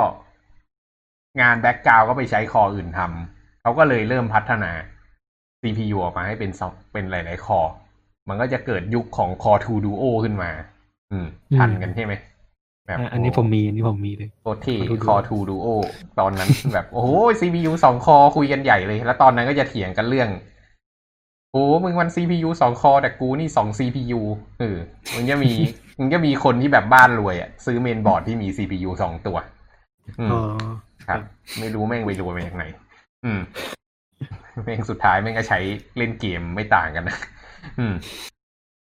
[1.41, 4.71] งานแบ็กกราวก็ไปใช้คออื่นทำเขาก็เลยเริ่มพัฒนา
[5.61, 7.59] CPU ออกมาให้เป็นสองเป็นหลาย ๆ คอ
[8.29, 10.51] มันก็จะเกิดยุคของ Core 2 Duo ขึ้นมา
[11.11, 12.13] อืม ทันกันใช่ไหม
[12.87, 15.67] แบบอะอันนี้ผมมี อันนี้ผมมีเลยโคตรที่ Core 2 Core 2 Duo
[16.19, 17.09] ตอนนั้นแบบ โอ้โห
[17.39, 20.29] CPU สองคอคุยกันใหญ่เลย แล้วตอนนั้นก็จะเถียงกันเรื่อง
[21.51, 24.21] โอ้มึงมัน CPU สองคอ แต่กูนี่สอง CPU
[24.59, 24.77] เออ
[25.13, 25.53] มึงจะมี
[25.97, 29.37] มึงจะมีคนที่แบบบ้านรวยอะซื้อเมนบอร์ดที่มี CPU สองตัว
[30.19, 30.41] อืมอ๋อ
[31.07, 31.19] ครับ
[31.59, 32.65] ไม่รู้แม่งไปรวยมาจากไหน
[33.25, 33.39] อืม
[34.63, 35.59] แม่งสุดท้ายแม่งก็ใช้
[35.97, 37.17] เล่นเกมไม่ต่างกันนะ
[37.79, 37.93] อืม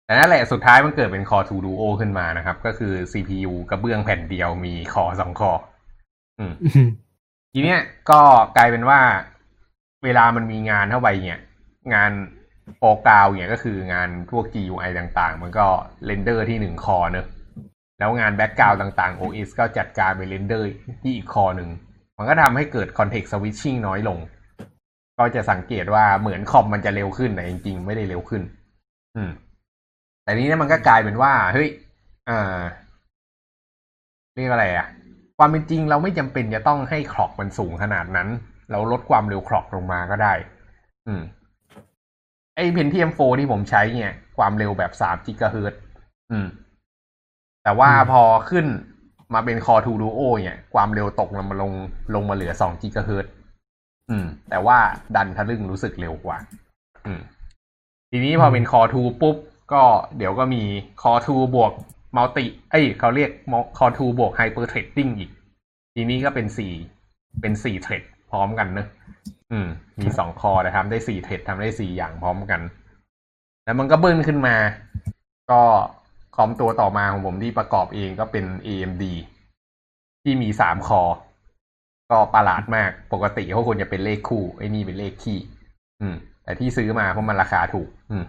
[0.04, 5.52] แต่นั่นแหละสุดท้ายมันเกิดเป็น Core 2 Duo ขึ้นมานะครับ ก็คือ CPU กระเบื้องแผ่นเดียวมีคอสองคอ
[6.38, 6.88] อืมอืม
[7.52, 7.80] ทีเนี้ย
[8.10, 8.20] ก็
[8.56, 9.00] กลายเป็นว่า
[10.04, 11.40] เวลามันมีงานเข้าไปเนี่ย
[11.94, 12.10] งาน
[12.78, 15.66] foreground เนี่ยก็คืองานพวก GUI ต่างๆ มันก็
[16.06, 17.26] render ที่หนึ่ง core เนอะ
[17.98, 20.68] แล้วงาน background ต่างๆ OS ก็จัดการไป render
[21.02, 21.68] ที่อีก core หนึ่ง
[22.16, 24.18] มันก็ทำให้เกิด context switching น้อยลง
[25.18, 28.42] ก็จะสังเกตว่าเหมือนคอมมันจะเร็วขึ้นแต่จริงๆ ไม่ได้เร็วขึ้น
[29.16, 29.30] อืม
[30.22, 31.68] แต่นี้เนี่ยมันก็กลายเป็นว่า เฮ้ย
[32.28, 32.58] อ่า
[34.34, 34.86] เรียกอะไรอะ
[35.38, 38.28] ความเป็นจริงเราไม่จำเป็นจะต้องให้ clock มันสูงขนาดนั้น
[38.70, 40.32] เราลดความเร็ว clock ลงมาก็ได้
[41.06, 41.22] อืม
[42.56, 45.80] ไอ้ Pentium 4 ที่ผมใช้เนี่ย ความเร็วแบบสามกิกะเฮิรตซ์
[46.30, 46.46] อืม
[47.62, 48.66] แต่ว่าอืมพอขึ้น
[49.34, 51.72] มาเป็นคอ2 Duo เนี่ย ความเร็วตกลงมาลง
[52.14, 53.32] ลงมาเหลือสองกิกะเฮิรตซ์
[54.10, 54.78] อืม แต่ว่า
[55.16, 56.36] ดันทะลึ่งรู้สึกเร็วกว่า
[57.06, 57.20] อืม
[58.10, 59.36] ทีนี้พอเป็น core 2ปุ๊บ
[59.72, 59.82] ก็
[60.16, 60.62] เดี๋ยวก็มี
[61.02, 61.72] core 2บวก
[62.16, 63.30] multi เอ้ยเขาเรียก
[63.78, 65.30] core 2บวก hyper-threading อีก
[65.94, 66.72] ทีนี้ก็เป็นสี่
[67.40, 68.86] เป็นสี่ thread พ ร้อมกันเนอะ
[69.52, 69.68] อืม
[70.00, 72.60] มีสอง core แต่ทำได้สี่ thread ทำได้สี่อย่างพร้อมกัน
[73.64, 74.56] แล้วมันก็เบิ้ลขึ้นมา
[75.50, 75.60] ก็
[76.36, 79.04] คอมตัวต่อมาของผมที่ประกอบเองก็เป็น AMD
[80.22, 81.02] ที่มีสาม core
[82.10, 85.38] ก็ประหลาดมากปกติเขาควรจะเป็นเลขคู่ไอ้นี่เป็นเลขคี่
[86.00, 88.24] อืม แต่ที่ซื้อมาเพราะมันราคาถูก อืม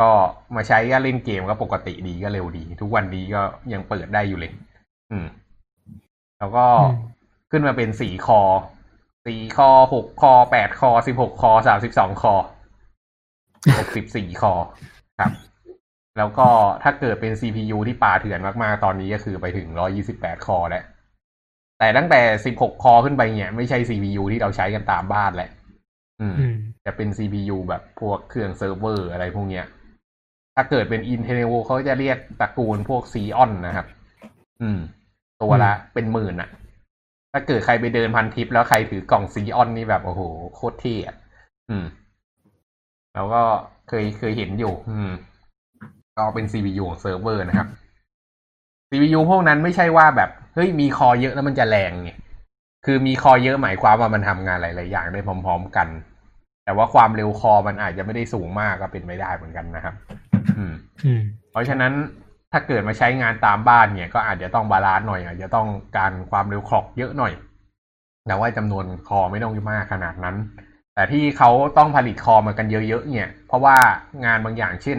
[0.00, 0.10] ก็
[0.56, 3.42] มาใช้ก็เล่นเกมก็ปกติดีก็เร็วดี ทุกวันนี้ก็
[3.72, 4.52] ยังเปิดได้อยู่เลย
[5.10, 5.26] อืม
[6.38, 6.96] แล้วก็อืม
[7.50, 8.40] ขึ้นมาเป็นสี่คอ
[9.28, 12.34] สี่คอหกคอแปดคอสิบหกคอสามสิบสองคอ
[13.78, 14.52] หกสิบสี่คอ
[15.20, 15.32] ครับ
[16.18, 16.48] แล้วก็
[16.82, 20.84] ถ้าเกิดเป็น CPU ที่ป่าเถื่อนมากๆ ตอนนี้ก็คือไปถึงร้อยี่สิบแปดคอแล้ว
[21.78, 25.50] แต่ตั้งแต่สิบหกคอขึ้นไปเนี่ย ไม่ใช่ CPU ที่เราใช้กันตามบ้านแหละ
[26.20, 26.54] อืมอืม
[26.86, 29.64] จะเป็น CPU แบบพวกเครื่องเซิร์ฟเวอร์อะไรพวกเนี้ย
[30.56, 33.86] ถ้าเกิดเป็น Intel เขาจะเรียกตระกูลพวก Xeon นะครับ
[34.62, 34.78] อืม
[35.42, 36.48] ตัวละเป็นหมื่นอะ
[37.38, 40.22] ถ้าเกิดใครไปเดินพันทิปแล้วใครถือกล่อง Xeon นี่แบบโอ้โห
[40.54, 41.16] โคตรเท่อะ
[41.70, 41.84] อืม
[43.14, 43.42] แล้วก็
[43.88, 45.10] เคยเคยเห็นอยู่ อืม
[46.16, 47.68] ก็เป็น CPU ของเซิร์ฟเวอร์นะครับ
[48.90, 52.10] CPU พวกนั้นไม่ใช่ว่าแบบเฮ้ยมี core เยอะแล้วมันจะแรงไง
[52.86, 55.88] คือมี core เยอะหมายความว่ามันทำงานหลาย ๆ อย่างได้พร้อม ๆ กัน
[56.64, 59.94] แต่ว่าความเร็ว core มันอาจจะไม่ได้สูงมากก็เป็นไม่ได้เหมือนกันนะครับ
[60.56, 60.72] อืม
[61.04, 61.92] อืมเพราะฉะนั้น
[62.52, 67.32] ถ้าเกิดมาใช้งานตามบ้านเนี่ย ก็อาจจะต้อง balance หน่อยอาจจะต้องการความเร็ว clock เยอะหน่อย
[68.26, 70.36] แต่ว่าจำนวน core ไม่ต้องมากขนาดนั้น
[70.94, 73.76] แต่ที่เขาต้องผลิต core มากันเยอะๆเนี่ย เพราะว่า
[74.24, 74.98] งานบางอย่างเช่น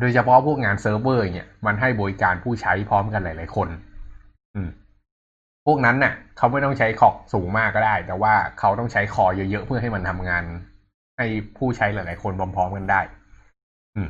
[0.00, 3.68] โดยเฉพาะพวกงานเซิร์ฟเวอร์เนี่ยมันให้บริการผู้ใช้พร้อมกันหลาย ๆ คน
[4.54, 4.68] อืม
[5.66, 10.44] พวกนั้นน่ะเขาไม่ต้องใช้คอกสูงมากก็ได้ แต่ว่าเขาต้องใช้คอเยอะๆเพื่อให้มันทำงาน
[11.16, 11.26] ให้
[11.58, 13.00] ผู้ใช้หลายๆคนพร้อมๆกันได้
[13.96, 14.08] อืม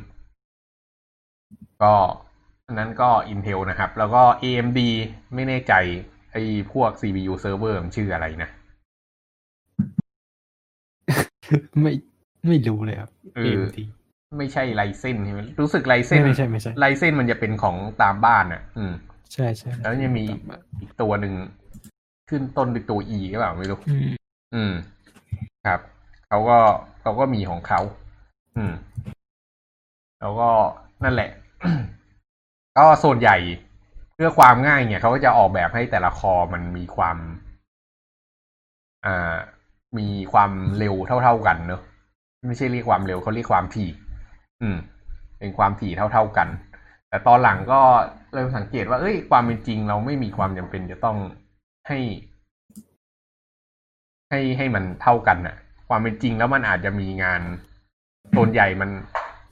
[1.83, 1.93] ก็
[2.71, 4.79] นนั้นก็ Intel นะครับ แล้วก็ AMD
[5.33, 5.73] ไม่แน่ใจ
[6.33, 8.49] ไอ้พวก CPU server มันชื่ออะไรนะ
[11.81, 11.93] ไม่
[12.47, 13.79] ไม่รู้เลยครับเออ AMD
[14.37, 18.93] ไม่ใช่ไลเซนใช่ไหมรู้สึกไลเซนไม่ใช่ไม่ใช่ไลเซนมันจะเป็นของตามบ้านอะ อืม
[19.33, 20.23] ใช่ใช่แล้วยังมี
[20.81, 21.33] อีกตัวหนึ่ง
[22.29, 24.09] ขึ้นต้นด้วยตัว E หรือเปล่าไม่รู้อืม
[24.55, 24.73] อืม
[25.67, 25.79] ครับ
[26.27, 26.57] เขาก็
[27.01, 27.79] เขาก็มีของเขา
[28.57, 28.73] อืม
[30.19, 30.49] แล้วก็
[31.03, 31.29] นั่นแหละ
[32.79, 33.37] ก็ส่วนใหญ่
[34.15, 37.17] เพื่อความง่ายเนี่ยเขาก็จะออกแบบให้แต่ละคอมันมีความ
[39.05, 39.35] อ่า
[39.97, 41.81] มีความเร็วเท่าๆกันเนอะ
[42.47, 43.89] ไม่ใช่เรียกความเร็วเขาเรียกความถี่
[44.61, 44.77] อืม
[45.39, 46.47] เป็นความถี่เท่าๆกัน
[47.09, 47.81] แต่ตอนหลังก็
[48.33, 51.17] เริ่มสังเกตว่าเอ้ยความเป็นจริงเราไม่มีความจำเป็นจะต้อง
[51.87, 51.99] ให้
[54.29, 55.55] ให้ให้มันเท่ากันน่ะ
[55.89, 57.41] ความเป็นจริงแล้วมันอาจจะมีงาน
[58.35, 58.89] ส่วนใหญ่มัน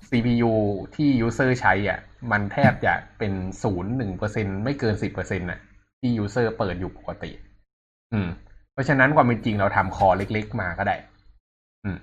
[0.09, 0.53] CPU
[0.95, 1.99] ที่ user ใช้อะ
[2.31, 3.33] มันแทบจะเป็น
[3.63, 5.59] ศูนย์หนึ่งเปอร์เซ็นไม่เกินสิบเปอร์เซ็นต์น่ะ
[5.99, 7.31] ที่ user เปิดอยู่ปกติ
[8.13, 8.27] อืม
[8.73, 10.95] เพราะฉะนั้นความเป็นจริงเราทำคอเล็กๆ มาก็ได้
[11.83, 11.97] อืม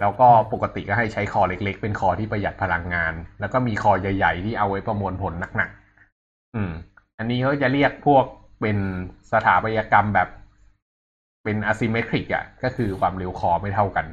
[0.00, 6.72] แล้วก็ปกติก็ให้ใช้คอเล็กๆ เป็นคอที่ประหยัดพลังงาน แล้วก็มีคอใหญ่ๆ ที่เอาไว้ประมวลผลหนักๆ อืม
[7.18, 8.24] อันนี้เขาจะเรียกพวก
[8.60, 8.78] เป็น
[9.32, 10.28] สถาปัตยกรรมแบบ
[11.44, 14.06] เป็น asymmetric อะ ก็คือความเร็วคอไม่เท่ากัน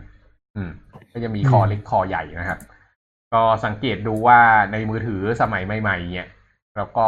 [0.55, 0.71] อืม
[1.13, 2.59] ก็จะมีคอเล็กคอใหญ่นะครับ
[3.33, 4.39] ก็สังเกตดูว่า
[4.71, 6.29] ในมือถือสมัยใหม่ ๆ เนี่ย
[6.77, 7.07] แล้วก็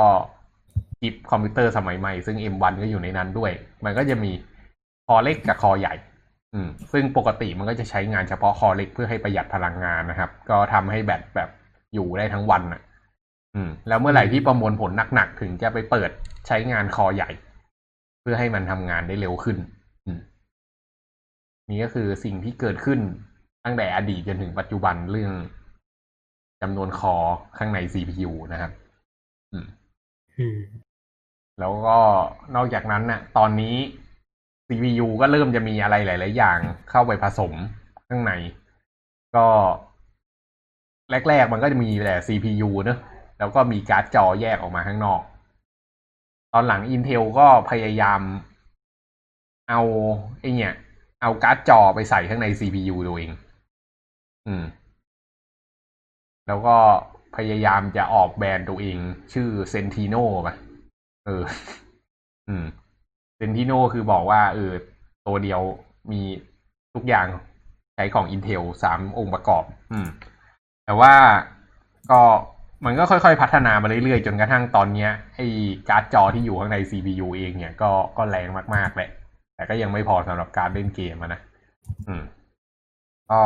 [0.99, 3.51] ชิปคอมพิวเตอร์สมัยใหม่ ซึ่ง M1 ก็อยู่ในนั้นด้วย
[3.85, 4.31] มันก็จะมี
[5.07, 5.93] คอเล็กกับคอใหญ่
[6.53, 11.49] อืม ซึ่งปกติมันก็จะใช้งานเฉพาะคอเล็กเพื่อให้ประหยัดพลังงานนะครับ ก็ทำให้แบตแบบ
[11.93, 12.81] อยู่ได้ทั้งวันอะ
[13.55, 16.09] อืม แล้วเมื่อไหร่ที่ประมวลผลหนักๆถึงจะไปเปิด
[16.47, 17.29] ใช้งานคอใหญ่
[18.21, 19.57] เพื่อให้มันทำงานได้เร็วขึ้น
[20.05, 20.19] อืม
[21.69, 22.99] นี่ก็คือสิ่งที่เกิดขึ้น
[23.65, 25.33] ตั้งแต่อดีตจนถึงปัจจุบันเรื่อง
[26.63, 27.15] จำนวนคอ
[27.57, 28.71] ข้างใน CPU นะครับ
[29.51, 29.65] อืม
[30.39, 30.57] อืม
[31.59, 31.97] แล้วก็
[32.55, 33.75] นอกจากนั้นน่ะ ตอนนี้
[34.67, 36.59] CPU ก็เริ่มจะมีอะไรหลาย ๆ อย่าง
[36.89, 37.53] เข้าไปผสม
[38.09, 38.31] ข้างใน
[39.35, 39.47] ก็
[41.29, 42.97] แรก ๆ มันก็จะมีแต่ CPU เนอะ
[43.39, 45.21] แล้วก็มีการ์ดจอแยกออกมาข้างนอก
[46.53, 48.21] ตอนหลัง Intel ก็พยายาม
[49.69, 49.81] เอา
[50.39, 50.73] ไอเนี่ย
[51.21, 53.31] เอาการ์ดจอไปใส่ข้างใน CPU ตัวเอง
[54.47, 54.63] อืม
[56.47, 56.75] แล้วก็
[57.35, 58.97] พยายามจะออกแบรนด์ตัวเอง
[59.33, 60.55] ชื่อ Sentino ป่ะ
[61.25, 61.43] เออ
[62.49, 62.65] อืม
[63.39, 64.71] Sentino คือบอกว่า เออ
[65.27, 65.61] ตัวเดียว
[66.11, 66.21] มี
[66.93, 67.27] ทุกอย่าง
[67.95, 69.63] ใช้ของ Intel สามองค์ประกอบ
[69.93, 70.07] อืม
[70.85, 71.13] แต่ว่า
[72.11, 72.21] ก็
[72.85, 75.47] มันก็ค่อยๆ พัฒนามาเรื่อยๆ จนกระทั่งตอนเนี้ยไอ้
[75.89, 79.09] การ์ดจอที่อยู่ข้างใน CPU เองเนี่ยก็ก็แรงมากๆแหละ
[79.55, 81.41] แต่ก็ยังไม่พอสำหรับการเล่นเกมนะ
[82.07, 82.23] อืม
[83.31, 83.41] ก็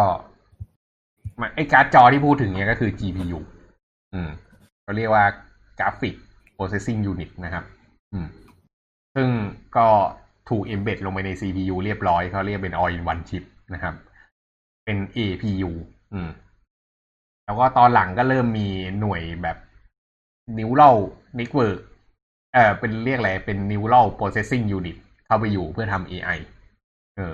[1.55, 3.39] ไอ้การ์ดจอที่พูดถึงเนี่ยก็คือ GPU
[4.13, 4.29] อืม
[4.83, 5.25] เขาเรียกว่า
[5.79, 6.15] Graphic
[6.57, 7.63] Processing Unit นะครับ
[8.13, 8.27] อืม
[9.15, 9.29] ซึ่ง
[9.77, 9.87] ก็
[10.49, 13.93] ถูก embed ลงไปใน CPU เรียบร้อยเขาเรียกเป็น all in one chip นะครับ
[14.85, 15.71] เป็น APU
[16.13, 16.29] อืม
[17.45, 18.67] แล้วก็ตอนหลังก็เริ่มมี
[18.99, 19.57] หน่วยแบบ
[20.57, 20.97] neural
[21.39, 21.77] network
[22.53, 26.39] เออเป็นเรียกอะไร เป็น neural processing unit เข้าไปอยู่เพื่อทำ AI
[27.17, 27.33] เออ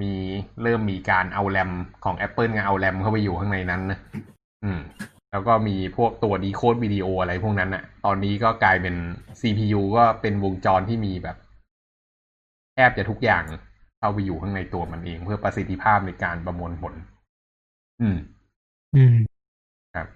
[0.00, 0.12] มี
[0.62, 1.70] เริ่มมีการเอาแรม
[2.04, 3.98] ของ Apple กับเอาแรมเข้าไปอยู่ข้างในนั้นนะ
[4.64, 4.80] อืม
[5.30, 8.94] แล้วก็มีพวกตัวดีโคดวิดีโออะไรพวกนั้นอะตอนนี้ก็กลายเป็น
[9.40, 11.36] CPU ก็เป็นวงจรที่มีแบบ
[12.74, 13.44] แทบจะทุกอย่าง
[13.98, 16.94] เข้าไปอยู่ข้างในตัวมันเอง เพื่อประสิทธิภาพในการประมวลผล
[18.00, 18.18] อืม
[18.96, 19.16] อืม
[19.94, 20.08] ครับ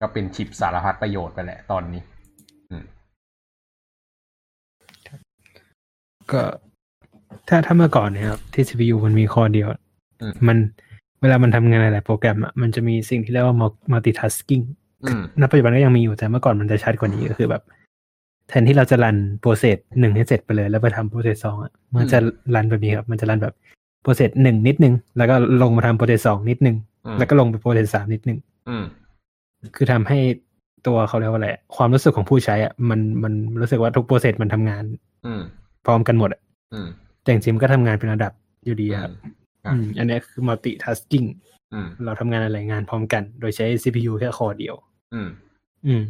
[0.00, 2.02] ก็เป็นชิปสารพัดประโยชน์ไปแหละตอนนี้
[2.70, 2.84] อืม
[6.32, 6.42] ก็
[7.48, 9.68] ถ้าถ้าเมื่อก่อนเนี่ยครับที่ CPU มันมี core เดียว
[10.22, 10.58] อืมมัน
[11.20, 13.56] เวลามันทำงานหลายๆโปรแกรมอะมันจะมีสิ่งที่เรียกว่า
[13.92, 14.64] multitasking
[15.04, 17.62] อืมณปัจจุบันก็ยังมีอยู่แต่เมื่อก่อนมันจะชัดกว่านี้ก็คือแบบ
[18.48, 22.18] แทนที่เราจะ run process หนึ่งให้เสร็จไปเลย แล้วไปทำ process สองอะมันจะ
[22.54, 23.54] run แบบนี้ครับ มันจะ run แบบ
[24.02, 26.76] process หนึ่งนิดนึง แล้วก็ลงมาทำ process สองนิดนึง
[27.06, 28.84] อืมแล้วก็ลงไป process สามนิดนึงอืม
[29.76, 30.18] คือทำให้
[30.86, 34.84] ตัวเขาเรียกว่าอะไรความรู้สึกของผู้ใช้อะมันมันรู้สึกว่าทุก process มันทำงาน
[35.26, 35.42] อืม
[35.86, 36.40] พร้อมกันหมดอะ
[36.74, 36.88] อืม
[37.28, 38.32] แต่จริงๆมันก็ทำงานเป็นระดับ
[38.64, 39.12] อยู่ดีอะครับ
[39.64, 41.26] ครับอืมอันเนี้ยคือ multitasking
[41.72, 44.74] อืมเราทำงานหลายงานพร้อมกัน โดยใช้ CPU แค่ core เดียว
[45.14, 45.28] อืม
[45.86, 46.02] อืม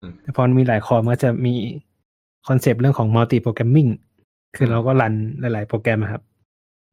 [0.00, 1.54] อืมแต่พอมีหลาย core มันก็จะมี
[2.48, 3.90] concept เรื่องของ multi programming
[4.56, 6.22] คือเราก็ run หลาย ๆ โปรแกรมอะครับ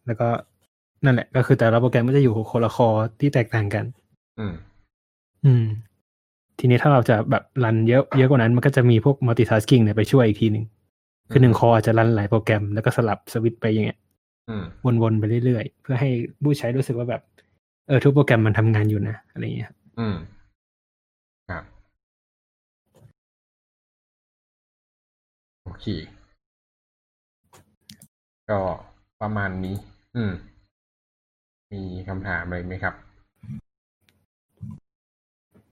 [0.05, 0.27] แล้วก็
[1.05, 2.87] นั่นแหละ ก็คือแต่ละโปรแกรมก็จะอยู่คนละคอ
[3.19, 3.85] ที่แตกต่างกัน
[4.39, 4.53] อืม
[5.45, 5.65] อืม
[6.59, 10.65] ทีนี้ถ้าเราจะแบบรันเยอะเยอะกว่านั้นมันก็จะมีพวก multitasking เนี่ยไปช่วยอีกทีหนึ่ง
[11.31, 13.99] คือหนึ่งคออาจจะรันหลายโปรแกรมแล้วก็สลับสวิตช์ไปอย่างเงี้ย
[14.49, 14.63] อืม
[15.01, 16.09] วนๆไปเรื่อยๆ เพื่อให้
[16.43, 17.21] ผู้ใช้รู้สึกว่าแบบ
[17.87, 20.15] เออทุกโปรแกรมมันทำงานอยู่นะอะไรอย่างเงี้ยครับอืม
[21.49, 21.63] ครับ
[25.63, 25.85] โอเค
[28.49, 28.59] ก็
[29.21, 29.75] ประมาณนี้
[30.15, 30.33] อืม
[31.71, 32.95] มีคำถามอะไรไหมครับ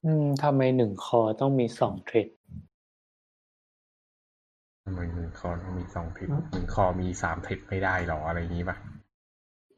[0.04, 2.28] อืมทำไมหนึ่งคอต้องมีสองเทรด
[4.86, 8.76] ทำไมหนึ่งคอต้องมีสองเทรดหนึ่งคอมีสามเทรดไม่ได้หรออะไรอย่างนี้ป่ะ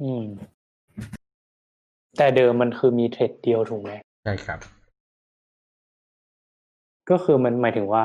[0.03, 0.25] อืม
[2.17, 3.93] แต่เดิมมันคือมีเทรดเดียวถูกไหม
[4.25, 4.59] ใช่ครับ
[7.11, 8.05] ก็คือมันหมายถึงว่า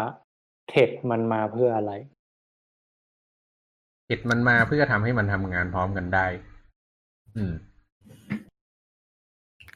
[0.69, 1.91] thread มันมาเพื่ออะไร
[4.05, 6.25] thread มันมาเพื่อทำให้มันทำงานพร้อมกันได้
[7.37, 7.53] อืม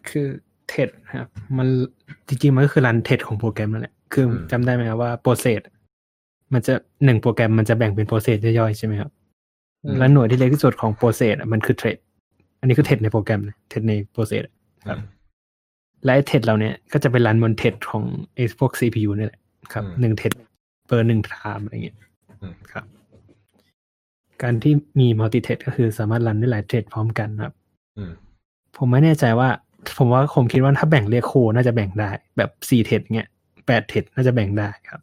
[0.09, 0.27] คือ
[0.69, 1.67] เทดครับ มัน
[2.27, 5.61] จริงๆมันก็คือ run thread ของโปรแกรมนั่นแหละคืออืมจำได้ไหมครับว่า process
[6.55, 6.73] มันจะ
[7.05, 9.11] หนึ่งโปรแกรมมันจะแบ่งเป็น process ย่อยๆใช่ไหมครับ
[9.83, 11.97] อืมและหน่วยที่เล็กที่สุดของ process มันคือ thread
[12.59, 14.43] อันนี้คือ thread ในโปรแกรมนะ thread ใน process
[14.89, 14.99] ครับ
[16.03, 18.03] และไอ้ thread เราเนี่ยก็จะไป run บน thread ของ
[18.35, 19.39] ไอ้พวก CPU นี่แหละ
[19.73, 20.33] ครับอืมหนึ่ง thread
[20.87, 21.97] per หนึ่ง time อะไรเงี้ย
[22.41, 22.85] อืมครับ
[24.41, 27.53] การที่มี multi-thread ก็คือสามารถ run ได้หลาย thread พร้อมกันครับ
[27.97, 28.11] อืม
[28.77, 29.49] ผมไม่แน่ใจว่า
[29.97, 33.29] ผมว่าผมคิดว่าถ้าแบ่งเรียก core น่าจะแบ่งได้ แบบสี่ thread เงี้ย
[33.67, 35.01] แปด thread น่าจะแบ่งได้ครับ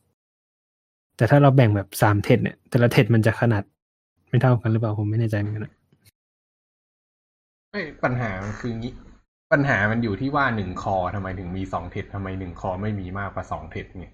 [1.22, 3.62] แต่ถ้าเราแบ่งแบบสาม thread เนี่ย แต่ละ thread มันจะขนาด
[4.28, 5.74] ไม่เท่ากันหรือเปล่าผมไม่แน่ใจเหมือนกันนะ
[7.70, 8.92] ไม่ปัญหามันคืองี้
[9.52, 14.06] ปัญหามันอยู่ที่ว่าหนึ่งคอทำไมถึงมีสองเทรดทำไมหนึ่งคอไม่มีมากกว่าสองเทรดไง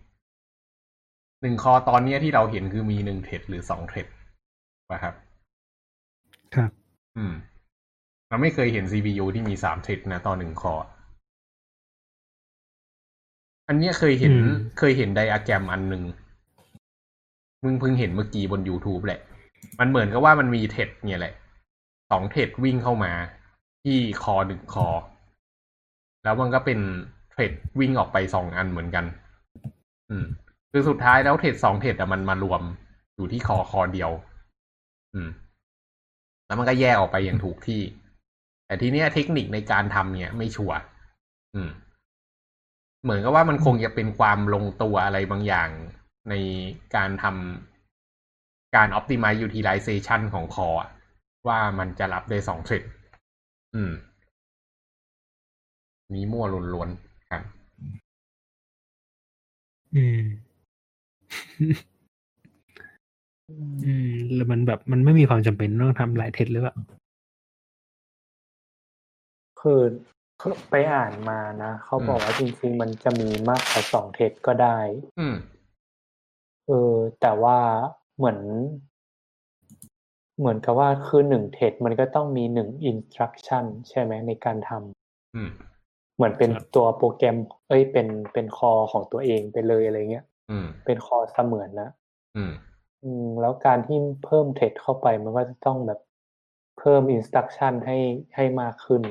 [1.43, 4.07] หนึ่งคอตอนเนี้ยที่เราเห็นคือมีหนึ่งเทรดหรือสองเทรด
[4.91, 5.15] ป่ะครับ
[6.55, 6.71] ครับ
[7.17, 7.35] อืม
[8.29, 10.85] เราไม่เคยเห็น CPU ที่มีสามเทรดนะตอนหนึ่งคอร์
[13.69, 14.49] อันเนี้ยเคยเห็นอืม
[14.79, 16.05] เคยเห็นไดอะแกรมอันหนึ่ง
[17.65, 19.21] มึงเพิ่งเห็นเมื่อกี้บน YouTube แหละ
[19.79, 21.35] มันเหมือนกับว่ามันมีเทรดเนี่ยแหละ
[22.11, 23.13] สองเทรดวิ่งเข้ามา
[23.85, 24.89] ที่คอหนึ่งคอ
[26.25, 26.79] แล้วมันก็เป็น
[27.31, 29.05] เทรดวิ่งออกไปสองอันเหมือนกัน
[30.11, 30.25] อืม
[30.73, 32.63] คือสุดท้ายแล้วเทรดสองเทรดอะมันมารวม
[33.17, 34.11] อยู่ที่คอคอเดียว
[35.15, 35.29] อืม
[36.47, 37.83] แล้วมันก็แยกออกไปอย่างถูกที่
[38.67, 40.77] แต่ทีเนี้ยเทคนิคในการทำเนี่ยไม่ชัวร์
[41.55, 41.71] อืม
[43.03, 45.69] เหมือนกับว่ามันคงจะเป็นความลงตัวอะไรบางอย่าง
[46.31, 46.35] ใน
[46.95, 50.89] การทำการ optimize utilization ของคออะ
[51.49, 52.83] ว่ามันจะรับได้สองเทรด
[53.75, 53.93] อืม
[56.15, 56.45] มีมั่ว
[56.75, 57.43] ล้วนๆครับ
[59.97, 60.23] อืม
[63.85, 66.75] อืมหรือมันแบบมันไม่มีความจำเป็นต้องทำหลายเทรดหรือเปล่า
[69.61, 69.83] คือ
[70.41, 74.79] คือไปอ่านมานะ เขาบอกว่าจริงๆ มันจะมีมากกว่าสองเทรดก็ได้
[75.19, 75.35] อืม
[76.69, 77.59] เออ แต่ว่า
[78.17, 78.39] เหมือน
[80.39, 85.51] เหมือนกับว่าคือหนึ่ง thread มันก็ต้องมีหนึ่ง instruction ใช่ไหมในการทำอืม
[86.17, 87.37] เหมือนเป็นครับตัวโปรแกรม
[87.69, 91.91] เอ้ยเป็นเป็น core ของตัวเองไปเลยอะไรเงี้ยอืมเป็น core เสมือนนะ
[92.37, 92.53] อืม
[93.05, 96.01] อืมแล้วการที่เพิ่ม thread เข้าไปมันก็จะต้องแบบ
[96.79, 97.99] เพิ่ม instruction ให้
[98.35, 99.03] ให้มากขึ้น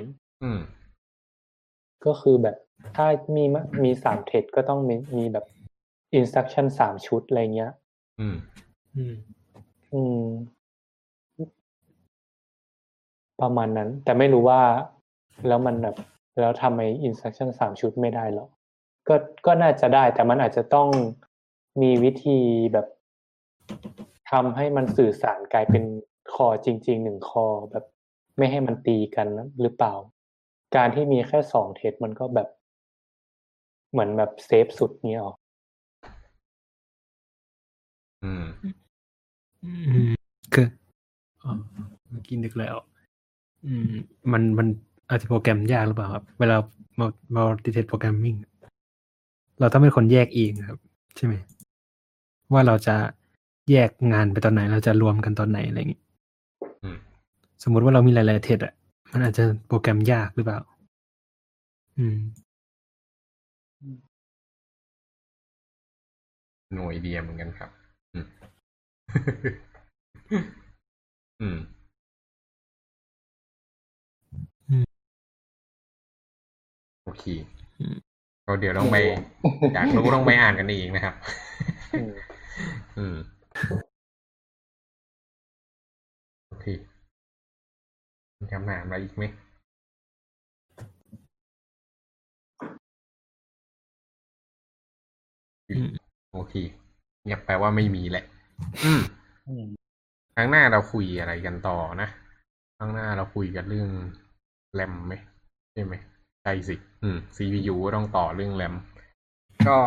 [0.43, 0.59] อืม
[2.05, 2.57] ก็คือแบบ
[2.95, 5.45] ถ้ามีมะมีสามเทรดก็ต้องมีมีแบบ
[6.15, 7.71] อินสตรักชั่นสามชุดอะไรเงี้ย
[8.19, 8.37] อืม
[8.95, 9.15] อืม
[9.93, 10.25] อืม
[13.41, 14.61] ประมาณนั้น แต่ไม่รู้ว่า
[15.47, 15.95] แล้วมันแบบ
[16.39, 18.47] แล้วทำไมอินสตรักชั่นสามชุดไม่ได้หรอ
[19.07, 20.87] ก็ก็น่าจะได้ แต่มันอาจจะต้อง
[21.81, 22.39] มีวิธี
[22.73, 22.87] แบบ
[24.31, 25.83] ทำให้มันสื่อสารกลายเป็น
[26.33, 27.85] คอจริงๆหนึ่งคอแบบ
[28.37, 29.93] ไม่ให้มันตีกันนะหรือเปล่า
[30.75, 32.47] การที่มีแค่สองเทสมันก็แบบ
[33.91, 35.35] เหมือนแบบเซฟสุดเนี้ยหรอ
[38.27, 38.45] อืม
[39.63, 40.11] อืม
[40.53, 40.67] คือ
[41.43, 41.51] อ๋อ
[42.09, 42.75] เมื่อกี้นึกแล้ว
[43.65, 43.91] อืม
[44.31, 44.67] มันมัน
[45.09, 46.57] อาจจะโปรแกรมยากหรือเปล่าครับ เวลา
[46.99, 48.35] มามาดิเทตโปรแกรมมิ่ง
[49.59, 50.79] เราต้องเป็นคนแยกเองครับ
[51.15, 51.33] ใช่ไหม
[52.53, 52.95] ว่าเราจะ
[53.71, 56.01] แยกงานไปตอนไหน เราจะรวมกันตอนไหนอะไรอย่างงี้
[56.83, 56.97] อืม
[57.63, 58.73] สมมุติว่าเรามีหลาย ๆ เทสอะ
[59.11, 60.59] มันอาจจะโปรแกรมยากหรือเปล่า
[61.97, 62.17] อืม
[66.73, 67.69] หน่วยเดียเหมือนกันครับ
[70.31, 70.43] อืม
[71.41, 71.57] อืม
[74.69, 74.85] อืม
[77.03, 77.23] โอเค
[77.79, 77.95] อืม
[78.45, 78.97] ก็เดี๋ยวต้องไป
[79.73, 81.15] อยากรู้ต้องไปอ่านกันเองนะครับ
[81.93, 82.11] อืม
[82.97, 83.15] อืม
[86.47, 86.65] โอเค
[88.39, 89.23] มีคำถามอะไรอีกไหม
[95.69, 95.89] อืม
[96.33, 96.53] โอเค
[97.23, 98.23] เงียบแปลว่าไม่มีแหละ
[98.85, 99.01] อืม
[99.47, 99.65] อืม
[100.35, 102.09] ครั้งหน้าเราคุยอะไรกันต่อนะ
[102.77, 103.89] ครั้งหน้าเราคุยกันเรื่อง
[104.73, 105.13] แรมไหม
[105.73, 105.93] ใช่ไหม
[106.43, 108.73] ใช่สิ อืม CPU ก็ต้องต่อเรื่องแรม
[109.67, 109.79] ก็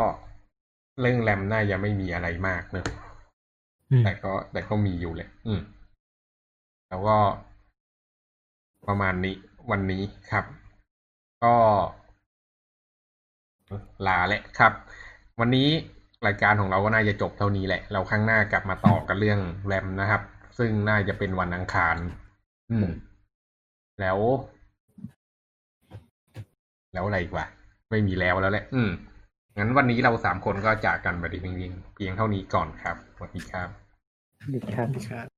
[1.01, 2.85] เรื่องแรมน่าจะไม่มีอะไรมากเนอะ
[3.91, 5.61] อืมแต่ก็แต่ก็มีอยู่แหละอืม
[6.89, 7.18] แล้วก็
[8.87, 9.37] ประมาณนี้
[9.71, 10.45] วันนี้ครับ
[11.45, 11.55] ก็
[14.07, 14.73] ลาแหละครับ
[15.41, 15.68] วันนี้
[16.27, 20.23] รายการของเราก็น่าจะจบเท่านี้แหละ เราข้างหน้ากลับมาต่อกันเรื่องแรมนะครับ
[20.59, 21.97] ซึ่งน่าจะเป็นวันอังคาร
[22.71, 22.89] อืม
[24.01, 24.18] แล้ว
[26.93, 27.47] แล้วอะไรอีกวะ
[27.91, 28.91] ไม่มีแล้วแล้วแหละ อืม
[29.59, 33.68] งั้นวันนี้เราสามคนก็จากกันไปเพียงเพียงเท่านี้ก่อนครับสวัสดีครับ
[34.55, 35.30] ดีครับครับ